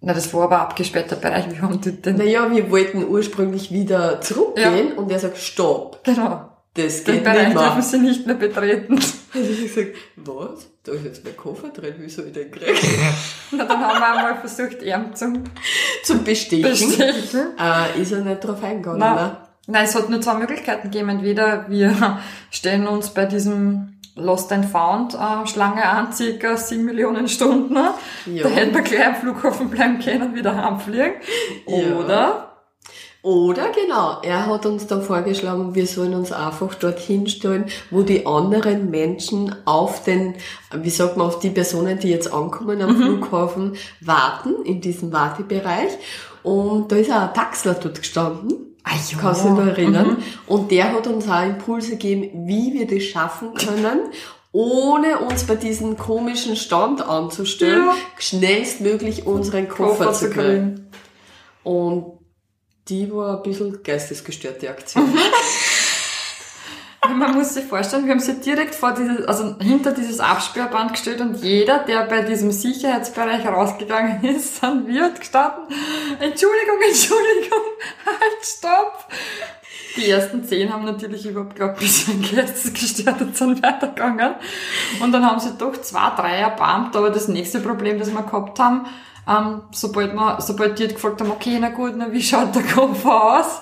Na, 0.05 0.13
das 0.13 0.33
war 0.33 0.43
aber 0.43 0.59
abgesperrter 0.59 1.15
Bereich. 1.15 1.49
Wir 1.49 1.61
haben 1.61 1.79
dort 1.81 2.05
den, 2.05 2.17
Naja, 2.17 2.51
wir 2.51 2.69
wollten 2.69 3.07
ursprünglich 3.07 3.71
wieder 3.71 4.19
zurückgehen 4.19 4.93
und 4.97 5.09
er 5.09 5.17
sagt, 5.19 5.37
stopp, 5.37 6.03
genau, 6.03 6.49
das 6.73 7.05
den 7.05 7.15
geht 7.15 7.23
Bereich 7.23 7.47
nicht 7.47 7.55
mehr. 7.55 7.63
dürfen 7.63 7.81
sie 7.81 7.97
nicht 7.99 8.25
mehr 8.25 8.35
betreten. 8.35 8.93
Und 9.35 9.49
ich 9.49 9.73
gesagt, 9.73 9.95
was? 10.17 10.67
Da 10.83 10.91
ist 10.91 11.05
jetzt 11.05 11.23
mein 11.23 11.35
Koffer 11.37 11.69
drin, 11.69 11.95
wie 11.99 12.09
soll 12.09 12.25
ich 12.27 12.33
den 12.33 12.51
kriegen? 12.51 12.77
Na, 13.51 13.63
dann 13.65 13.79
haben 13.79 13.99
wir 13.99 14.07
einmal 14.13 14.37
versucht, 14.39 14.83
ihn 14.83 15.15
zum 15.15 15.43
Zum 16.03 16.23
Bestechen. 16.23 16.61
Bestechen. 16.69 17.57
Äh, 17.57 17.99
ist 18.01 18.11
er 18.11 18.19
nicht 18.19 18.43
drauf 18.43 18.61
eingegangen, 18.61 18.99
Nein. 18.99 19.15
ne? 19.15 19.37
Nein, 19.67 19.85
es 19.85 19.95
hat 19.95 20.09
nur 20.09 20.19
zwei 20.21 20.33
Möglichkeiten 20.35 20.91
gegeben. 20.91 21.09
Entweder 21.09 21.65
wir 21.69 22.19
stellen 22.51 22.85
uns 22.87 23.09
bei 23.11 23.25
diesem 23.25 23.92
Lost 24.15 24.51
and 24.51 24.65
Found 24.65 25.15
äh, 25.15 25.47
Schlange 25.47 25.83
an, 25.87 26.13
circa 26.13 26.55
sieben 26.57 26.85
Millionen 26.85 27.27
Stunden. 27.27 27.75
Ja. 28.25 28.43
Da 28.43 28.49
hätten 28.49 28.75
wir 28.75 28.81
gleich 28.81 29.07
am 29.07 29.15
Flughafen 29.15 29.69
bleiben 29.69 29.99
können 29.99 30.29
und 30.29 30.35
wieder 30.35 30.55
heimfliegen. 30.55 31.13
Ja. 31.67 31.97
Oder 31.97 32.49
Oder 33.23 33.69
genau, 33.71 34.19
er 34.21 34.47
hat 34.47 34.65
uns 34.65 34.85
dann 34.85 35.01
vorgeschlagen, 35.01 35.73
wir 35.75 35.87
sollen 35.87 36.13
uns 36.13 36.33
einfach 36.33 36.75
dorthin 36.75 37.25
stellen, 37.27 37.65
wo 37.89 38.01
die 38.01 38.25
anderen 38.25 38.91
Menschen 38.91 39.55
auf 39.63 40.03
den, 40.03 40.35
wie 40.73 40.89
sagt 40.89 41.15
man, 41.15 41.27
auf 41.27 41.39
die 41.39 41.49
Personen, 41.49 41.97
die 41.99 42.09
jetzt 42.09 42.33
ankommen 42.33 42.81
am 42.81 42.97
Flughafen, 42.97 43.77
warten, 44.01 44.65
in 44.65 44.81
diesem 44.81 45.13
Wartebereich. 45.13 45.93
Und 46.43 46.91
da 46.91 46.97
ist 46.97 47.09
auch 47.11 47.29
ein 47.29 47.33
Taxler 47.33 47.75
dort 47.75 48.01
gestanden. 48.01 48.72
Ah, 48.83 48.91
ja. 49.11 49.17
Kannst 49.19 49.43
du 49.43 49.49
dich 49.49 49.57
noch 49.57 49.65
erinnern? 49.67 50.17
Und 50.47 50.71
der 50.71 50.91
hat 50.93 51.07
uns 51.07 51.27
auch 51.29 51.43
Impulse 51.43 51.91
gegeben, 51.91 52.47
wie 52.47 52.73
wir 52.73 52.85
das 52.87 53.03
schaffen 53.03 53.53
können, 53.53 53.99
ohne 54.51 55.19
uns 55.19 55.45
bei 55.45 55.55
diesem 55.55 55.97
komischen 55.97 56.55
Stand 56.55 57.01
anzustellen, 57.01 57.87
Ja. 57.87 57.95
schnellstmöglich 58.19 59.25
unseren 59.25 59.67
Koffer, 59.69 60.05
Koffer 60.07 60.13
zu 60.13 60.29
kriegen. 60.29 60.87
Und 61.63 62.19
die 62.89 63.09
war 63.11 63.37
ein 63.37 63.43
bisschen 63.43 63.81
geistesgestört, 63.83 64.61
die 64.61 64.67
Aktion. 64.67 65.05
Man 67.13 67.35
muss 67.35 67.53
sich 67.53 67.65
vorstellen, 67.65 68.05
wir 68.05 68.11
haben 68.11 68.19
sie 68.19 68.39
direkt 68.39 68.75
vor 68.75 68.93
dieses, 68.93 69.25
also 69.27 69.55
hinter 69.59 69.91
dieses 69.91 70.19
Absperrband 70.19 70.93
gestellt 70.93 71.21
und 71.21 71.35
jeder, 71.43 71.79
der 71.79 72.05
bei 72.05 72.21
diesem 72.21 72.51
Sicherheitsbereich 72.51 73.45
rausgegangen 73.45 74.23
ist, 74.35 74.63
dann 74.63 74.87
wird 74.87 75.19
gestanden, 75.19 75.63
Entschuldigung, 76.19 76.77
Entschuldigung, 76.87 77.59
halt, 78.05 78.43
stopp. 78.43 79.07
Die 79.95 80.09
ersten 80.09 80.43
zehn 80.43 80.73
haben 80.73 80.85
natürlich 80.85 81.25
überhaupt 81.25 81.59
wir 81.59 81.87
sind 81.87 82.35
geistesgestört 82.35 83.21
und 83.21 83.37
sind 83.37 83.61
weitergegangen. 83.61 84.35
Und 84.99 85.11
dann 85.11 85.25
haben 85.25 85.39
sie 85.39 85.51
doch 85.57 85.79
zwei, 85.81 86.09
drei 86.15 86.37
erbarmt, 86.37 86.95
aber 86.95 87.11
das 87.11 87.27
nächste 87.27 87.59
Problem, 87.59 87.99
das 87.99 88.11
wir 88.11 88.23
gehabt 88.23 88.59
haben, 88.59 88.87
ähm, 89.27 89.61
sobald 89.71 90.13
wir, 90.13 90.37
sobald 90.41 90.79
die 90.79 90.87
gefragt 90.87 91.21
haben, 91.21 91.31
okay, 91.31 91.57
na 91.59 91.69
gut, 91.69 91.93
na 91.95 92.11
wie 92.11 92.21
schaut 92.21 92.55
der 92.55 92.63
Koffer 92.63 93.39
aus? 93.39 93.61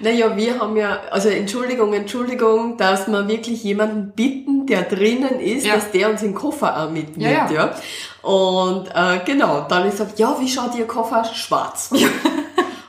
Naja, 0.00 0.36
wir 0.36 0.58
haben 0.60 0.76
ja, 0.76 1.00
also 1.10 1.28
Entschuldigung, 1.28 1.92
Entschuldigung, 1.94 2.76
dass 2.76 3.06
wir 3.08 3.28
wirklich 3.28 3.62
jemanden 3.64 4.12
bitten, 4.14 4.66
der 4.66 4.82
drinnen 4.82 5.40
ist, 5.40 5.66
Ja. 5.66 5.74
dass 5.76 5.90
der 5.90 6.10
uns 6.10 6.20
den 6.20 6.34
Koffer 6.34 6.82
auch 6.84 6.90
mitnimmt, 6.90 7.22
Ja, 7.30 7.50
ja. 7.50 7.52
ja. 7.52 8.28
Und 8.28 8.88
äh, 8.94 9.20
genau, 9.24 9.66
dann 9.68 9.86
ist 9.88 10.00
er, 10.00 10.06
ja, 10.16 10.36
wie 10.40 10.48
schaut 10.48 10.74
Ihr 10.76 10.86
Koffer? 10.86 11.24
Schwarz. 11.24 11.90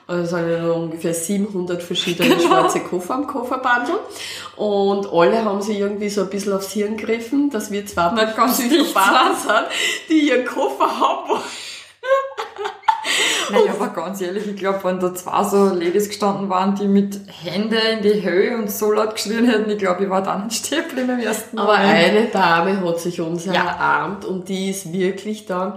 Also 0.08 0.22
es 0.22 0.30
sind 0.30 0.52
ja 0.52 0.60
noch 0.62 0.76
ungefähr 0.76 1.16
700 1.16 1.82
verschiedene 1.82 2.30
Genau. 2.36 2.48
schwarze 2.48 2.82
Koffer 2.82 3.16
am 3.16 3.26
Kofferbandel. 3.26 3.96
Und 4.56 5.12
alle 5.12 5.44
haben 5.44 5.64
sich 5.64 5.80
irgendwie 5.80 6.10
so 6.10 6.22
ein 6.22 6.30
bisschen 6.30 6.54
aufs 6.54 6.72
Hirn 6.74 6.96
gegriffen, 6.96 7.50
dass 7.50 7.72
wir 7.72 7.88
zwei 7.88 8.10
Psychopathen 8.28 9.36
sind, 9.36 9.66
die 10.08 10.28
ihren 10.28 10.46
Koffer 10.46 11.00
haben. 11.00 11.42
Naja, 13.52 13.74
aber 13.80 13.90
ganz 13.90 14.22
ehrlich, 14.22 14.48
ich 14.48 14.56
glaube, 14.56 14.80
wenn 14.84 15.00
da 15.00 15.14
zwei 15.14 15.44
so 15.44 15.66
Ladies 15.66 16.08
gestanden 16.08 16.50
waren, 16.50 16.76
die 16.76 16.88
mit 16.88 17.20
Hände 17.44 17.78
in 17.78 18.02
die 18.02 18.24
Höhe 18.28 18.58
und 18.58 18.72
so 18.72 18.92
laut 18.92 19.14
geschrien 19.16 19.46
hätten, 19.46 19.70
ich 19.70 19.78
glaube, 19.78 20.04
ich 20.04 20.10
war 20.10 20.24
dann 20.24 20.50
stehen 20.50 20.84
geblieben 20.88 21.12
im 21.12 21.20
ersten 21.20 21.60
Aber 21.60 21.78
Moment. 21.78 21.94
eine 21.94 22.26
Dame 22.28 22.82
hat 22.82 23.00
sich 23.00 23.22
uns 23.22 23.46
Ja. 23.46 23.54
erarmt 23.54 24.26
und 24.26 24.50
die 24.50 24.72
ist 24.72 24.92
wirklich 24.92 25.46
dann 25.46 25.74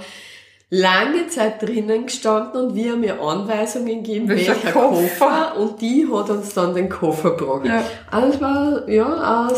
lange 0.71 1.29
Zeit 1.29 1.63
drinnen 1.63 2.07
gestanden 2.07 2.61
und 2.69 2.75
wir 2.75 2.93
haben 2.93 3.03
ihr 3.05 3.21
Anweisungen 3.21 4.03
gegeben, 4.03 4.29
Welcher 4.29 4.55
welcher, 4.55 4.73
Koffer? 4.73 5.03
Koffer? 5.19 5.57
und 5.59 5.81
die 5.81 6.07
hat 6.13 6.31
uns 6.31 6.55
dann 6.55 6.75
den 6.75 6.89
Koffer 6.89 7.37
gebracht. 7.37 7.67
Ja. 7.67 7.83
Also 8.11 8.35
es 8.35 8.41
war, 8.41 8.89
ja, 8.89 9.07
eine, 9.49 9.55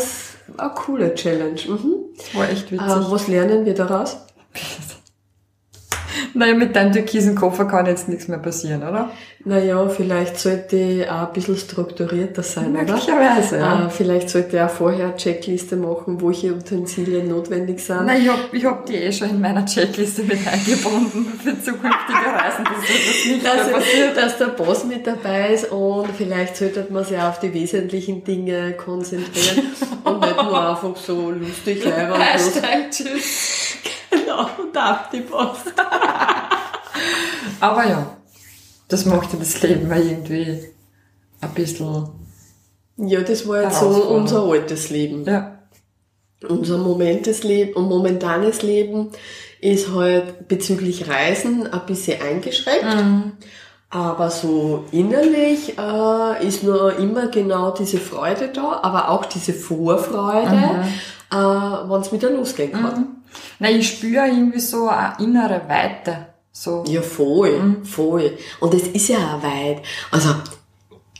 eine 0.57 0.69
coole 0.73 1.13
Challenge. 1.15 1.59
Mhm. 1.67 1.95
War 2.33 2.49
echt 2.49 2.71
witzig. 2.71 2.87
Ähm, 2.89 3.05
was 3.09 3.27
lernen 3.27 3.65
wir 3.65 3.73
daraus? 3.73 4.17
naja, 6.33 6.53
mit 6.55 6.75
deinem 6.75 6.91
türkisen 6.93 7.35
Koffer 7.35 7.65
kann 7.65 7.85
jetzt 7.85 8.07
nichts 8.09 8.27
mehr 8.27 8.37
passieren, 8.39 8.81
oder? 8.83 9.11
Naja, 9.43 9.89
vielleicht 9.89 10.37
sollte 10.37 10.75
ich 10.75 11.09
auch 11.09 11.27
ein 11.27 11.33
bisschen 11.33 11.57
strukturierter 11.57 12.43
sein, 12.43 12.75
oder? 12.75 12.83
Möglicherweise, 12.83 13.57
ja. 13.57 13.87
Äh, 13.87 13.89
vielleicht 13.89 14.29
sollte 14.29 14.55
ich 14.55 14.61
auch 14.61 14.69
vorher 14.69 15.07
eine 15.07 15.15
Checkliste 15.15 15.77
machen, 15.77 16.21
welche 16.21 16.53
Utensilien 16.53 17.27
notwendig 17.27 17.79
sind. 17.79 18.05
Nein, 18.05 18.21
ich 18.21 18.29
hab, 18.29 18.53
ich 18.53 18.65
hab 18.65 18.85
die 18.85 18.95
eh 18.95 19.11
schon 19.11 19.31
in 19.31 19.41
meiner 19.41 19.65
Checkliste 19.65 20.23
mit 20.23 20.39
eingebunden 20.47 21.25
für 21.43 21.59
zukünftige 21.59 22.27
Reisen, 22.33 22.65
dass 22.65 22.81
das 22.81 23.25
nicht 23.25 23.43
mehr 23.43 23.55
dass, 23.55 23.71
passiert. 23.71 24.17
dass 24.17 24.37
der 24.37 24.45
Boss 24.47 24.85
mit 24.85 25.07
dabei 25.07 25.53
ist 25.53 25.71
und 25.71 26.09
vielleicht 26.15 26.57
sollte 26.57 26.85
man 26.89 27.03
sich 27.03 27.17
auf 27.17 27.39
die 27.39 27.51
wesentlichen 27.53 28.23
Dinge 28.23 28.73
konzentrieren 28.73 29.71
und 30.03 30.21
nicht 30.21 30.35
nur 30.35 30.69
einfach 30.69 30.95
so 30.95 31.31
lustig 31.31 31.83
leibern. 31.83 32.21
Hashtag 32.21 32.91
tschüss. 32.91 33.60
Genau, 34.11 34.47
und 34.61 34.75
ab 34.77 35.09
die 35.11 35.21
Post. 35.21 35.73
Aber 37.59 37.87
ja, 37.87 38.17
das 38.87 39.05
macht 39.05 39.31
ja 39.33 39.39
das 39.39 39.61
Leben 39.61 39.87
mal 39.87 40.01
irgendwie 40.01 40.59
ein 41.41 41.49
bisschen, 41.51 42.07
Ja, 42.97 43.21
das 43.21 43.47
war 43.47 43.63
jetzt 43.63 43.79
so 43.79 43.87
unser 43.87 44.43
altes 44.43 44.89
Leben. 44.89 45.23
ja. 45.25 45.57
Unser 46.47 46.79
momentes 46.79 47.43
Leben 47.43 47.73
und 47.73 47.87
momentanes 47.87 48.63
Leben 48.63 49.09
ist 49.59 49.93
halt 49.93 50.47
bezüglich 50.47 51.07
Reisen 51.07 51.67
ein 51.71 51.85
bisschen 51.85 52.19
eingeschränkt. 52.19 52.83
Mhm. 52.95 53.33
Aber 53.91 54.31
so 54.31 54.85
innerlich 54.91 55.77
äh, 55.77 56.47
ist 56.47 56.63
nur 56.63 56.95
immer 56.97 57.27
genau 57.27 57.69
diese 57.71 57.99
Freude 57.99 58.47
da, 58.47 58.79
aber 58.81 59.09
auch 59.09 59.25
diese 59.25 59.53
Vorfreude, 59.53 60.49
Mhm. 60.49 60.83
äh, 61.31 61.89
wenn 61.91 62.01
es 62.01 62.11
wieder 62.11 62.31
losgehen 62.31 62.71
kann. 62.71 63.20
Nein, 63.59 63.79
ich 63.79 63.89
spüre 63.89 64.27
irgendwie 64.27 64.59
so 64.59 64.87
eine 64.87 65.15
innere 65.19 65.61
Weite. 65.67 66.27
So. 66.51 66.83
Ja, 66.87 67.01
voll, 67.01 67.59
Mhm. 67.59 67.85
voll. 67.85 68.37
Und 68.59 68.73
es 68.73 68.87
ist 68.87 69.07
ja 69.09 69.17
auch 69.17 69.43
weit. 69.43 69.81
Also 70.11 70.29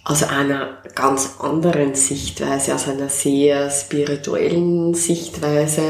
aus 0.03 0.23
einer 0.23 0.77
ganz 0.95 1.35
anderen 1.39 1.95
Sichtweise, 1.95 2.75
aus 2.75 2.87
einer 2.87 3.09
sehr 3.09 3.69
spirituellen 3.69 4.93
Sichtweise 4.93 5.83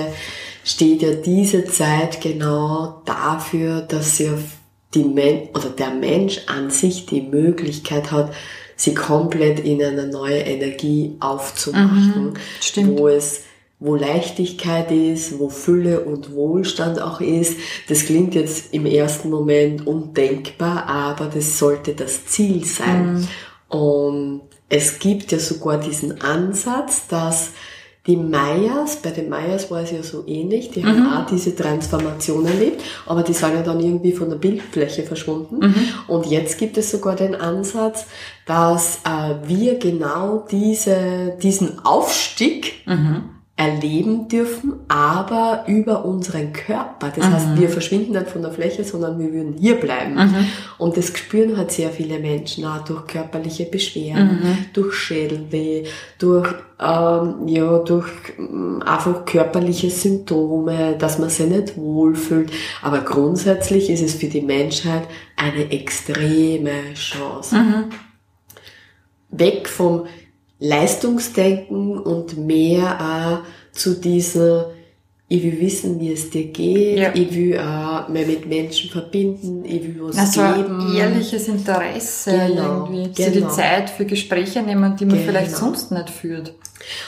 steht 0.64 1.02
ja 1.02 1.14
diese 1.14 1.66
Zeit 1.66 2.22
genau 2.22 3.02
dafür, 3.06 3.82
dass 3.82 4.20
ja 4.20 4.32
die 4.94 5.06
Men 5.06 5.50
oder 5.56 5.70
der 5.70 5.92
Mensch 5.92 6.42
an 6.48 6.70
sich 6.70 7.06
die 7.06 7.22
Möglichkeit 7.22 8.12
hat, 8.12 8.34
sie 8.76 8.94
komplett 8.94 9.60
in 9.62 9.82
eine 9.82 10.08
neue 10.08 10.40
Energie 10.42 11.16
aufzumachen, 11.20 12.32
Mhm. 12.32 12.34
stimmt. 12.60 13.00
wo 13.00 13.08
es 13.08 13.42
wo 13.82 13.96
Leichtigkeit 13.96 14.92
ist, 14.92 15.40
wo 15.40 15.50
Fülle 15.50 16.02
und 16.02 16.34
Wohlstand 16.34 17.02
auch 17.02 17.20
ist. 17.20 17.58
Das 17.90 18.06
klingt 18.06 18.36
jetzt 18.36 18.74
im 18.74 18.86
ersten 18.86 19.32
Moment 19.32 19.88
undenkbar, 19.88 20.88
aber 20.88 21.26
das 21.26 21.58
sollte 21.58 21.94
das 21.94 22.28
Ziel 22.28 22.64
sein. 22.64 23.14
Mhm. 23.14 23.28
Und 23.76 24.42
es 24.70 25.00
gibt 25.00 25.32
ja 25.32 25.40
sogar 25.40 25.80
diesen 25.80 26.22
Ansatz, 26.22 27.08
dass 27.08 27.50
die 28.06 28.18
Mayas, 28.18 28.98
bei 28.98 29.10
den 29.10 29.30
Mayas 29.30 29.72
war 29.72 29.82
es 29.82 29.92
ja 29.92 30.04
so 30.04 30.26
ähnlich, 30.28 30.70
die 30.70 30.82
mhm. 30.82 30.88
haben 30.88 31.14
auch 31.14 31.26
diese 31.26 31.56
Transformation 31.56 32.46
erlebt, 32.46 32.84
aber 33.08 33.24
die 33.24 33.34
sind 33.34 33.54
ja 33.54 33.64
dann 33.64 33.80
irgendwie 33.80 34.12
von 34.12 34.30
der 34.30 34.38
Bildfläche 34.38 35.04
verschwunden. 35.04 35.58
Mhm. 35.58 35.76
Und 36.08 36.28
jetzt 36.28 36.60
gibt 36.60 36.78
es 36.78 36.92
sogar 36.92 37.16
den 37.16 37.34
Ansatz, 37.34 38.06
dass 38.46 39.00
äh, 39.06 39.48
wir 39.48 39.80
genau 39.80 40.46
diese, 40.52 41.36
diesen 41.42 41.84
Aufstieg 41.84 42.86
mhm 42.86 43.41
erleben 43.62 44.28
dürfen, 44.28 44.74
aber 44.88 45.66
über 45.68 46.04
unseren 46.04 46.52
Körper. 46.52 47.12
Das 47.16 47.28
mhm. 47.28 47.34
heißt, 47.34 47.48
wir 47.60 47.70
verschwinden 47.70 48.14
nicht 48.14 48.30
von 48.30 48.42
der 48.42 48.52
Fläche, 48.52 48.84
sondern 48.84 49.20
wir 49.20 49.32
würden 49.32 49.54
hier 49.60 49.80
bleiben. 49.80 50.16
Mhm. 50.16 50.48
Und 50.80 50.98
das 50.98 51.16
spüren 51.16 51.56
halt 51.58 51.72
sehr 51.72 51.92
viele 51.92 52.18
Menschen 52.18 52.66
auch 52.66 52.84
durch 52.84 53.06
körperliche 53.06 53.66
Beschwerden, 53.66 54.40
mhm. 54.42 54.58
durch 54.74 54.96
Schädelweh, 54.96 55.84
durch 56.18 56.56
ähm, 56.80 57.48
ja 57.48 57.78
durch 57.80 58.10
ähm, 58.40 58.82
einfach 58.84 59.26
körperliche 59.26 59.92
Symptome, 59.92 60.96
dass 60.98 61.20
man 61.20 61.30
sich 61.30 61.48
nicht 61.48 61.78
wohlfühlt. 61.78 62.52
Aber 62.82 63.02
grundsätzlich 63.02 63.92
ist 63.92 64.02
es 64.02 64.16
für 64.16 64.28
die 64.28 64.42
Menschheit 64.42 65.04
eine 65.36 65.72
extreme 65.72 66.96
Chance. 66.96 67.56
Mhm. 67.56 67.84
Weg 69.30 69.70
vom 69.70 70.08
Leistungsdenken 70.62 71.98
und 71.98 72.38
mehr 72.38 73.44
auch 73.44 73.76
zu 73.76 73.96
dieser 73.96 74.72
ich 75.28 75.44
will 75.44 75.62
wissen, 75.62 75.98
wie 76.02 76.12
es 76.12 76.30
dir 76.30 76.48
geht, 76.48 77.00
ja. 77.00 77.12
ich 77.14 77.34
will 77.34 77.58
auch 77.58 78.10
mehr 78.10 78.28
mit 78.28 78.46
Menschen 78.48 78.90
verbinden, 78.90 79.64
ich 79.64 79.82
will 79.82 80.02
was 80.02 80.18
also 80.18 80.42
geben. 80.42 80.94
Ehrliches 80.94 81.48
Interesse 81.48 82.32
genau, 82.32 82.86
irgendwie, 82.86 83.14
genau. 83.14 83.48
die 83.48 83.56
Zeit 83.56 83.90
für 83.90 84.04
Gespräche 84.04 84.62
nehmen, 84.62 84.98
die 84.98 85.06
man 85.06 85.16
genau. 85.16 85.28
vielleicht 85.28 85.56
sonst 85.56 85.90
nicht 85.90 86.10
führt. 86.10 86.54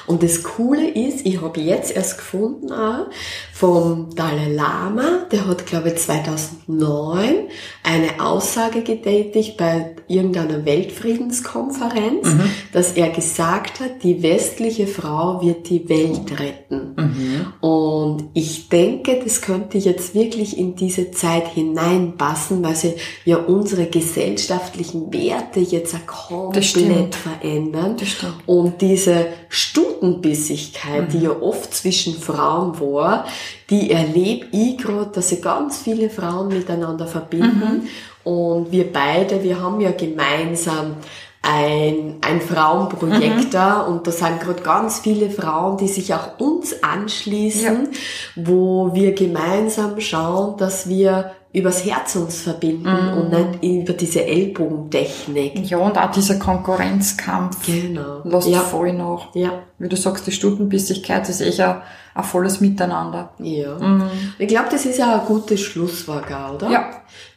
Und 0.08 0.24
das 0.24 0.44
Coole 0.44 0.88
ist, 0.90 1.26
ich 1.26 1.42
habe 1.42 1.60
jetzt 1.60 1.96
erst 1.96 2.18
gefunden 2.18 2.72
auch 2.72 3.08
vom 3.54 4.14
Dalai 4.16 4.50
Lama, 4.50 5.26
der 5.32 5.48
hat 5.48 5.66
glaube 5.66 5.90
ich 5.90 5.96
2009 5.98 7.48
eine 7.84 8.20
Aussage 8.20 8.82
getätigt 8.82 9.58
bei 9.58 9.96
irgendeiner 10.08 10.66
Weltfriedenskonferenz, 10.66 12.28
mhm. 12.28 12.50
dass 12.72 12.94
er 12.94 13.10
gesagt 13.10 13.80
hat, 13.80 14.04
die 14.04 14.24
westliche 14.24 14.88
Frau 14.88 15.42
wird 15.42 15.70
die 15.70 15.88
Welt 15.90 16.40
retten. 16.40 16.96
Mhm. 16.96 17.54
Und 17.62 18.24
ich 18.34 18.70
denke, 18.70 19.20
das 19.24 19.42
könnte 19.42 19.78
jetzt 19.78 20.16
wirklich 20.16 20.58
in 20.58 20.76
diese 20.76 21.12
Zeit 21.12 21.48
hineinpassen, 21.48 22.64
weil 22.64 22.76
sie 22.76 22.96
ja 23.26 23.38
unsere 23.38 23.86
gesellschaftlichen 23.88 25.14
Werte 25.14 25.60
jetzt 25.60 25.96
komplett 26.08 27.16
verändern. 27.16 27.98
Und 28.46 28.82
diese 28.82 29.28
Stutenbissigkeit, 29.64 31.08
mhm. 31.08 31.12
die 31.12 31.24
ja 31.26 31.32
oft 31.32 31.74
zwischen 31.74 32.16
Frauen 32.16 32.80
war, 32.80 33.26
die 33.70 33.92
erlebe 33.92 34.48
ich 34.52 34.78
gerade, 34.78 35.12
dass 35.14 35.30
sie 35.30 35.42
ganz 35.42 35.80
viele 35.80 36.10
Frauen 36.10 36.50
miteinander 36.50 37.08
verbinden. 37.08 37.84
Mhm. 37.84 37.88
Und 38.24 38.72
wir 38.72 38.92
beide, 38.92 39.44
wir 39.44 39.62
haben 39.62 39.82
ja 39.82 39.92
gemeinsam 39.92 40.96
ein, 41.42 42.16
ein 42.22 42.40
Frauenprojekt 42.40 43.46
mhm. 43.46 43.50
da 43.52 43.82
und 43.82 44.08
da 44.08 44.12
sind 44.12 44.40
gerade 44.40 44.62
ganz 44.64 45.00
viele 45.00 45.30
Frauen, 45.30 45.78
die 45.78 45.90
sich 45.90 46.14
auch 46.14 46.40
uns 46.40 46.82
anschließen, 46.82 47.90
ja. 47.92 48.00
wo 48.36 48.92
wir 48.94 49.14
gemeinsam 49.14 50.00
schauen, 50.00 50.58
dass 50.58 50.88
wir 50.88 51.32
übers 51.54 51.86
Herz 51.86 52.16
uns 52.16 52.42
verbinden 52.42 52.90
mm. 52.90 53.18
und 53.18 53.30
nicht 53.30 53.82
über 53.82 53.94
diese 53.94 54.26
Ellbogentechnik. 54.26 55.70
Ja, 55.70 55.78
und 55.78 55.98
auch 56.00 56.10
dieser 56.12 56.40
Konkurrenzkampf. 56.40 57.66
Genau. 57.68 58.22
Lässt 58.24 58.48
ja. 58.50 58.60
voll 58.60 58.92
nach. 58.94 59.34
Ja. 59.36 59.62
Wie 59.78 59.88
du 59.88 59.96
sagst, 59.96 60.26
die 60.26 60.32
Stundenbissigkeit 60.32 61.30
ist 61.30 61.42
eh 61.42 61.62
ein, 61.62 61.82
ein 62.16 62.24
volles 62.24 62.60
Miteinander. 62.60 63.34
Ja. 63.38 63.78
Mm. 63.78 64.10
Ich 64.40 64.48
glaube, 64.48 64.70
das 64.72 64.88
ist 64.88 64.98
ja 64.98 65.20
ein 65.20 65.28
gutes 65.28 65.62
Schlusswort, 65.62 66.26
oder? 66.26 66.72
Ja. 66.72 66.90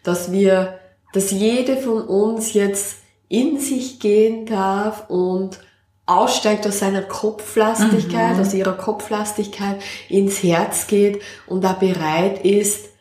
Dass 0.02 0.32
wir, 0.32 0.78
dass 1.12 1.30
jede 1.30 1.76
von 1.76 2.00
uns 2.00 2.54
jetzt 2.54 2.96
in 3.28 3.58
sich 3.60 4.00
gehen 4.00 4.46
darf 4.46 5.10
und 5.10 5.58
aussteigt 6.06 6.66
aus 6.66 6.78
seiner 6.78 7.02
Kopflastigkeit, 7.02 8.36
mhm. 8.36 8.40
aus 8.40 8.54
ihrer 8.54 8.74
Kopflastigkeit 8.74 9.82
ins 10.08 10.42
Herz 10.42 10.86
geht 10.86 11.20
und 11.48 11.64
da 11.64 11.72
bereit 11.72 12.44
ist, 12.44 12.95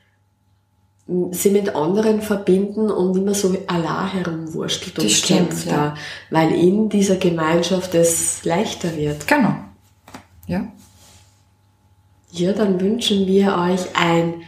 sie 1.32 1.52
mit 1.52 1.76
anderen 1.76 2.22
verbinden 2.22 2.90
und 2.90 3.16
immer 3.16 3.36
so 3.36 3.56
allein 3.68 4.08
herumwurschtelt 4.12 4.98
und 4.98 5.24
kämpft 5.24 5.68
ja. 5.68 5.72
da, 5.72 5.96
weil 6.32 6.52
in 6.52 6.90
dieser 6.90 7.18
Gemeinschaft 7.18 7.94
es 7.94 8.44
leichter 8.44 8.96
wird. 8.98 9.28
Genau. 9.28 9.54
Ja. 10.48 10.68
Ja, 12.32 12.54
dann 12.54 12.82
wünschen 12.82 13.28
wir 13.28 13.56
euch 13.56 13.82
ein 13.96 14.42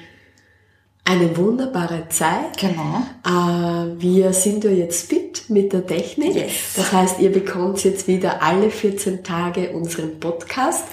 eine 1.08 1.38
wunderbare 1.38 2.10
Zeit. 2.10 2.58
Genau. 2.58 3.02
Äh, 3.26 4.02
wir 4.02 4.34
sind 4.34 4.66
ja 4.66 4.72
jetzt 4.72 5.08
fit 5.08 5.46
mit 5.48 5.72
der 5.72 5.88
Technik. 5.88 6.36
Yes. 6.36 6.74
Das 6.76 6.92
heißt, 6.92 7.20
ihr 7.22 7.32
bekommt 7.32 7.82
jetzt 7.86 8.08
wieder 8.10 8.44
alle 8.44 8.70
14 8.70 9.24
Tage 9.24 9.72
unseren 9.72 10.20
Podcast 10.20 10.84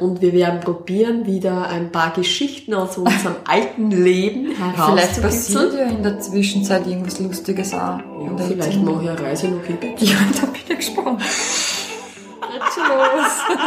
und 0.00 0.20
wir 0.20 0.32
werden 0.32 0.60
probieren, 0.60 1.26
wieder 1.26 1.68
ein 1.68 1.92
paar 1.92 2.12
Geschichten 2.12 2.74
aus 2.74 2.96
unserem 2.98 3.36
alten 3.46 3.90
Leben 3.90 4.52
herauszukitzeln. 4.52 4.98
Vielleicht 4.98 5.22
passiert 5.22 5.74
ja 5.74 5.84
in 5.86 6.02
der 6.02 6.20
Zwischenzeit 6.20 6.86
irgendwas 6.86 7.20
Lustiges 7.20 7.74
auch. 7.74 7.98
Ja, 7.98 8.36
vielleicht 8.36 8.82
mache 8.82 9.04
ich 9.04 9.10
eine 9.10 9.20
Reise 9.20 9.48
noch 9.48 9.68
in 9.68 9.76
Bett. 9.76 10.00
Ja, 10.00 10.16
da 10.40 10.46
bin 10.46 10.60
ich 10.68 10.76
gespannt. 10.76 11.20
Jetzt 11.20 12.74
schon 12.74 12.84
los. 12.88 13.58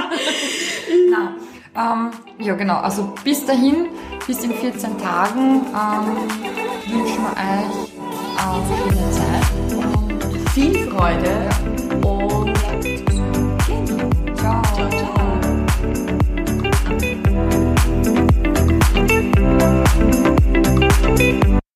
Nein. 1.12 1.36
Ähm, 1.76 2.12
ja, 2.46 2.54
genau. 2.56 2.78
Also 2.78 3.13
bis 3.24 3.46
dahin, 3.46 3.88
bis 4.28 4.43
in 4.43 4.54
14 4.54 4.98
Tagen, 4.98 5.62
ähm, 5.74 6.93
wünschen 6.93 7.24
wir 7.24 7.34
euch 7.34 7.93
äh, 8.38 8.54
schöne 8.89 9.12
Zeit 9.12 9.78
und 9.78 10.50
viel 10.52 10.89
Freude 10.89 11.50